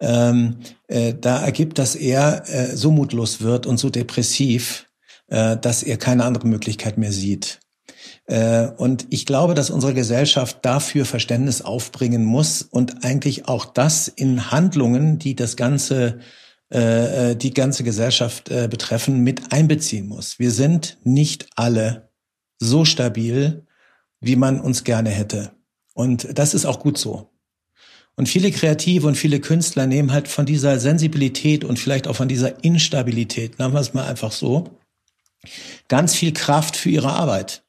ähm, 0.00 0.58
äh, 0.88 1.14
da 1.14 1.42
ergibt, 1.42 1.78
dass 1.78 1.94
er 1.94 2.48
äh, 2.48 2.76
so 2.76 2.90
mutlos 2.90 3.40
wird 3.40 3.66
und 3.66 3.78
so 3.78 3.90
depressiv, 3.90 4.86
äh, 5.28 5.56
dass 5.56 5.82
er 5.82 5.96
keine 5.96 6.24
andere 6.24 6.46
Möglichkeit 6.46 6.98
mehr 6.98 7.12
sieht. 7.12 7.60
Äh, 8.26 8.68
und 8.76 9.06
ich 9.10 9.26
glaube, 9.26 9.54
dass 9.54 9.70
unsere 9.70 9.94
Gesellschaft 9.94 10.58
dafür 10.62 11.04
Verständnis 11.04 11.62
aufbringen 11.62 12.24
muss 12.24 12.62
und 12.62 13.04
eigentlich 13.04 13.48
auch 13.48 13.64
das 13.64 14.08
in 14.08 14.50
Handlungen, 14.50 15.18
die 15.18 15.34
das 15.36 15.56
ganze 15.56 16.18
äh, 16.68 17.30
äh, 17.30 17.36
die 17.36 17.54
ganze 17.54 17.84
Gesellschaft 17.84 18.48
betreffen, 18.48 19.20
mit 19.20 19.52
einbeziehen 19.52 20.08
muss. 20.08 20.40
Wir 20.40 20.50
sind 20.50 20.98
nicht 21.04 21.46
alle 21.54 22.10
so 22.58 22.84
stabil, 22.84 23.66
wie 24.20 24.36
man 24.36 24.60
uns 24.60 24.82
gerne 24.82 25.10
hätte. 25.10 25.52
Und 25.94 26.36
das 26.36 26.54
ist 26.54 26.66
auch 26.66 26.80
gut 26.80 26.98
so. 26.98 27.30
Und 28.16 28.28
viele 28.28 28.50
Kreative 28.50 29.06
und 29.06 29.14
viele 29.14 29.40
Künstler 29.40 29.86
nehmen 29.86 30.10
halt 30.10 30.26
von 30.26 30.46
dieser 30.46 30.78
Sensibilität 30.78 31.64
und 31.64 31.78
vielleicht 31.78 32.08
auch 32.08 32.16
von 32.16 32.28
dieser 32.28 32.64
Instabilität, 32.64 33.58
nennen 33.58 33.74
wir 33.74 33.80
es 33.80 33.92
mal 33.92 34.06
einfach 34.06 34.32
so, 34.32 34.78
ganz 35.88 36.14
viel 36.14 36.32
Kraft 36.32 36.76
für 36.76 36.88
ihre 36.88 37.12
Arbeit. 37.12 37.62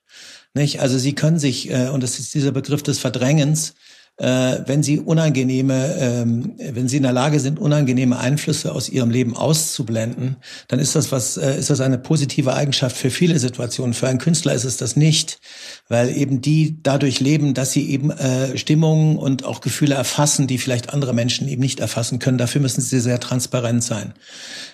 Nicht? 0.54 0.80
Also 0.80 0.98
sie 0.98 1.14
können 1.14 1.38
sich, 1.38 1.70
äh, 1.70 1.90
und 1.90 2.02
das 2.02 2.18
ist 2.18 2.34
dieser 2.34 2.52
Begriff 2.52 2.82
des 2.82 2.98
Verdrängens, 2.98 3.76
äh, 4.18 4.60
wenn 4.66 4.82
sie 4.82 5.00
unangenehme, 5.00 5.96
ähm, 6.00 6.56
wenn 6.58 6.88
sie 6.88 6.98
in 6.98 7.04
der 7.04 7.14
Lage 7.14 7.40
sind, 7.40 7.60
unangenehme 7.60 8.18
Einflüsse 8.18 8.74
aus 8.74 8.90
ihrem 8.90 9.12
Leben 9.12 9.38
auszublenden, 9.38 10.38
dann 10.68 10.80
ist 10.80 10.96
das 10.96 11.12
was, 11.12 11.38
äh, 11.38 11.58
ist 11.58 11.70
das 11.70 11.82
eine 11.82 12.00
positive 12.00 12.56
Eigenschaft 12.56 12.98
für 12.98 13.12
viele 13.12 13.38
Situationen. 13.38 13.94
Für 13.94 14.08
einen 14.08 14.18
Künstler 14.18 14.54
ist 14.54 14.64
es 14.64 14.78
das 14.78 14.96
nicht, 14.96 15.40
weil 15.88 16.16
eben 16.18 16.42
die 16.42 16.80
dadurch 16.82 17.20
leben, 17.20 17.54
dass 17.54 17.72
sie 17.72 17.90
eben 17.90 18.10
äh, 18.10 18.58
Stimmungen 18.58 19.18
und 19.18 19.46
auch 19.46 19.62
Gefühle 19.62 19.94
erfassen, 19.94 20.48
die 20.48 20.58
vielleicht 20.58 20.94
andere 20.94 21.14
Menschen 21.14 21.48
eben 21.48 21.62
nicht 21.62 21.80
erfassen 21.80 22.18
können. 22.18 22.40
Dafür 22.40 22.62
müssen 22.62 22.82
sie 22.82 23.00
sehr 23.00 23.20
transparent 23.20 23.84
sein. 23.84 24.14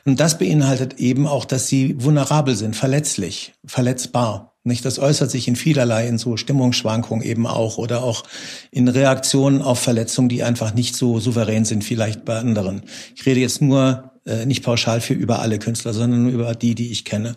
Und 0.06 0.22
das 0.22 0.38
beinhaltet 0.38 1.00
eben 1.00 1.28
auch, 1.28 1.44
dass 1.44 1.68
sie 1.68 1.96
vulnerabel 2.00 2.56
sind, 2.56 2.78
verletzlich, 2.78 3.54
verletzbar. 3.66 4.53
Nicht, 4.66 4.86
das 4.86 4.98
äußert 4.98 5.30
sich 5.30 5.50
in 5.50 5.58
vielerlei, 5.58 6.08
in 6.08 6.18
so 6.18 6.38
Stimmungsschwankungen 6.38 7.26
eben 7.26 7.46
auch 7.46 7.78
oder 7.78 8.02
auch 8.02 8.24
in 8.72 8.88
Reaktionen 8.88 9.62
auf 9.62 9.80
Verletzungen, 9.80 10.30
die 10.30 10.44
einfach 10.44 10.74
nicht 10.74 10.96
so 10.96 11.20
souverän 11.20 11.66
sind, 11.66 11.84
vielleicht 11.84 12.24
bei 12.24 12.38
anderen. 12.38 12.84
Ich 13.14 13.26
rede 13.26 13.42
jetzt 13.42 13.62
nur 13.62 14.12
äh, 14.26 14.46
nicht 14.46 14.64
pauschal 14.64 15.02
für 15.02 15.14
über 15.14 15.40
alle 15.40 15.60
Künstler, 15.60 15.94
sondern 15.94 16.24
nur 16.24 16.32
über 16.32 16.56
die, 16.56 16.76
die 16.76 16.92
ich 16.92 17.04
kenne. 17.04 17.36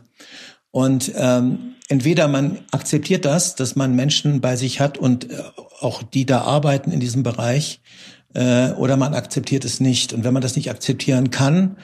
Und 0.70 1.10
ähm, 1.16 1.74
entweder 1.88 2.28
man 2.28 2.58
akzeptiert 2.70 3.24
das, 3.24 3.56
dass 3.56 3.74
man 3.74 3.96
Menschen 3.96 4.40
bei 4.40 4.54
sich 4.54 4.78
hat 4.78 4.96
und 4.96 5.28
äh, 5.28 5.42
auch 5.80 6.04
die 6.04 6.26
da 6.26 6.42
arbeiten 6.42 6.92
in 6.92 7.00
diesem 7.00 7.24
Bereich, 7.24 7.80
äh, 8.34 8.70
oder 8.72 8.96
man 8.96 9.14
akzeptiert 9.14 9.64
es 9.64 9.80
nicht. 9.80 10.12
Und 10.12 10.22
wenn 10.22 10.32
man 10.32 10.42
das 10.42 10.54
nicht 10.54 10.70
akzeptieren 10.70 11.30
kann, 11.30 11.76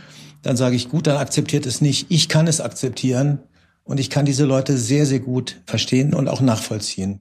dann 0.43 0.57
sage 0.57 0.77
ich, 0.77 0.89
gut, 0.89 1.09
dann 1.09 1.17
akzeptiert 1.17 1.67
es 1.67 1.81
nicht. 1.81 2.07
Ich 2.11 2.29
kann 2.29 2.47
es 2.47 2.61
akzeptieren 2.61 3.41
und 3.85 3.99
ich 3.99 4.11
kann 4.11 4.25
diese 4.25 4.45
Leute 4.45 4.79
sehr, 4.79 5.07
sehr 5.07 5.21
gut 5.21 5.61
verstehen 5.67 6.15
und 6.15 6.29
auch 6.29 6.41
nachvollziehen. 6.41 7.21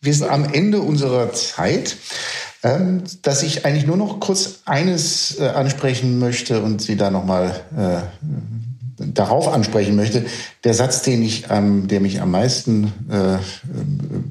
Wir 0.00 0.14
sind 0.14 0.28
am 0.28 0.44
Ende 0.44 0.80
unserer 0.80 1.32
Zeit, 1.32 1.96
ähm, 2.62 3.02
dass 3.22 3.42
ich 3.42 3.64
eigentlich 3.64 3.86
nur 3.86 3.96
noch 3.96 4.20
kurz 4.20 4.60
eines 4.64 5.38
äh, 5.38 5.48
ansprechen 5.48 6.18
möchte 6.18 6.62
und 6.62 6.82
Sie 6.82 6.96
da 6.96 7.10
nochmal 7.10 7.60
äh, 7.76 8.02
darauf 8.98 9.48
ansprechen 9.48 9.96
möchte. 9.96 10.24
Der 10.64 10.74
Satz, 10.74 11.02
den 11.02 11.22
ich, 11.22 11.42
der 11.42 12.00
mich 12.00 12.22
am 12.22 12.30
meisten 12.30 12.94
äh, 13.10 13.36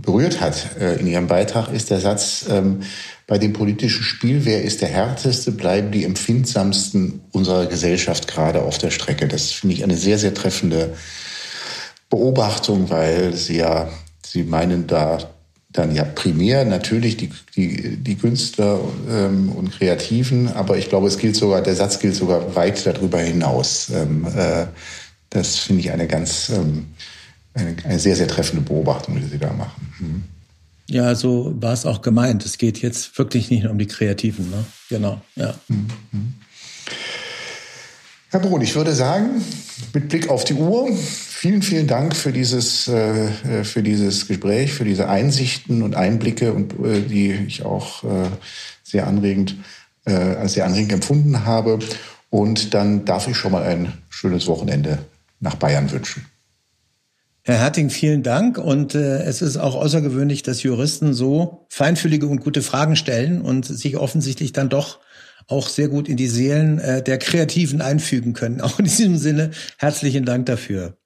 berührt 0.02 0.42
hat 0.42 0.76
in 1.00 1.06
Ihrem 1.06 1.28
Beitrag, 1.28 1.72
ist 1.72 1.92
der 1.92 2.00
Satz, 2.00 2.46
ähm, 2.50 2.82
bei 3.28 3.38
dem 3.38 3.54
politischen 3.54 4.04
Spiel, 4.04 4.46
wer 4.46 4.64
ist 4.64 4.82
der 4.82 4.90
härteste, 4.90 5.52
bleiben 5.52 5.92
die 5.92 6.04
empfindsamsten 6.04 7.22
unserer 7.32 7.68
Gesellschaft 7.68 8.28
gerade 8.28 8.64
auf 8.64 8.80
der 8.80 8.90
Strecke. 8.90 9.28
Das 9.28 9.52
finde 9.52 9.76
ich 9.76 9.84
eine 9.84 9.98
sehr, 9.98 10.18
sehr 10.18 10.34
treffende 10.34 10.96
Beobachtung, 12.16 12.90
weil 12.90 13.34
Sie 13.36 13.58
ja, 13.58 13.90
Sie 14.26 14.44
meinen 14.44 14.88
da 14.88 15.20
dann 15.74 15.94
ja 15.94 16.06
primär 16.06 16.64
natürlich 16.64 17.18
die, 17.18 17.30
die, 17.58 17.98
die 17.98 18.16
Künstler 18.16 18.80
ähm, 19.10 19.50
und 19.50 19.72
Kreativen, 19.72 20.48
aber 20.54 20.78
ich 20.78 20.88
glaube, 20.88 21.08
es 21.08 21.18
gilt 21.18 21.36
sogar, 21.36 21.62
der 21.62 21.76
Satz 21.76 22.00
gilt 22.00 22.16
sogar 22.16 22.56
weit 22.56 22.86
darüber 22.86 23.20
hinaus. 23.20 23.90
Ähm, 23.90 24.26
äh, 24.34 24.68
das 25.30 25.58
finde 25.58 25.82
ich 25.82 25.92
eine 25.92 26.08
ganz, 26.08 26.48
ähm, 26.48 26.86
eine, 27.54 27.76
eine, 27.84 28.00
sehr, 28.00 28.16
sehr 28.16 28.30
treffende 28.30 28.64
Beobachtung, 28.64 29.18
die 29.20 29.28
Sie 29.28 29.38
da 29.38 29.52
machen. 29.52 29.94
Mhm. 30.00 30.24
Ja, 30.88 31.14
so 31.16 31.54
war 31.60 31.74
es 31.74 31.86
auch 31.86 32.02
gemeint. 32.02 32.46
Es 32.46 32.58
geht 32.58 32.82
jetzt 32.82 33.18
wirklich 33.18 33.50
nicht 33.50 33.64
nur 33.64 33.74
um 33.74 33.80
die 33.80 33.88
Kreativen, 33.88 34.50
ne? 34.50 34.64
Genau, 34.88 35.20
ja. 35.36 35.56
Mhm. 35.68 36.36
Herr 38.36 38.42
Brun, 38.42 38.60
ich 38.60 38.76
würde 38.76 38.94
sagen, 38.94 39.42
mit 39.94 40.10
Blick 40.10 40.28
auf 40.28 40.44
die 40.44 40.56
Uhr, 40.56 40.94
vielen, 40.94 41.62
vielen 41.62 41.88
Dank 41.88 42.14
für 42.14 42.34
dieses, 42.34 42.86
äh, 42.90 43.64
für 43.64 43.82
dieses 43.82 44.28
Gespräch, 44.28 44.74
für 44.74 44.84
diese 44.84 45.08
Einsichten 45.08 45.82
und 45.82 45.96
Einblicke, 45.96 46.52
und, 46.52 46.74
äh, 46.86 47.00
die 47.00 47.32
ich 47.32 47.64
auch 47.64 48.04
äh, 48.04 48.28
sehr 48.84 49.08
anregend, 49.08 49.56
äh, 50.04 50.50
sehr 50.50 50.66
anregend 50.66 50.92
empfunden 50.92 51.46
habe. 51.46 51.80
Und 52.30 52.74
dann 52.74 53.06
darf 53.06 53.30
ich 53.30 53.38
schon 53.38 53.54
mal 53.54 53.64
ein 53.64 53.94
schönes 54.10 54.48
Wochenende 54.48 54.98
nach 55.40 55.56
Bayern 55.56 55.90
wünschen. 55.90 56.26
Herr 57.44 57.60
Herting, 57.60 57.90
vielen 57.90 58.22
Dank. 58.22 58.58
Und 58.58 58.96
äh, 58.96 59.24
es 59.24 59.42
ist 59.42 59.56
auch 59.56 59.76
außergewöhnlich, 59.76 60.44
dass 60.44 60.62
Juristen 60.62 61.14
so 61.14 61.68
feinfühlige 61.70 62.28
und 62.28 62.42
gute 62.42 62.62
Fragen 62.62 62.98
stellen 62.98 63.40
und 63.40 63.64
sich 63.64 63.96
offensichtlich 63.96 64.52
dann 64.52 64.68
doch 64.68 65.00
auch 65.48 65.70
sehr 65.70 65.88
gut 65.88 66.08
in 66.08 66.18
die 66.18 66.28
Seelen 66.28 66.80
äh, 66.80 67.04
der 67.04 67.18
Kreativen 67.18 67.82
einfügen 67.82 68.34
können. 68.34 68.62
Auch 68.62 68.80
in 68.80 68.86
diesem 68.86 69.18
Sinne 69.18 69.52
herzlichen 69.78 70.26
Dank 70.26 70.46
dafür. 70.46 70.98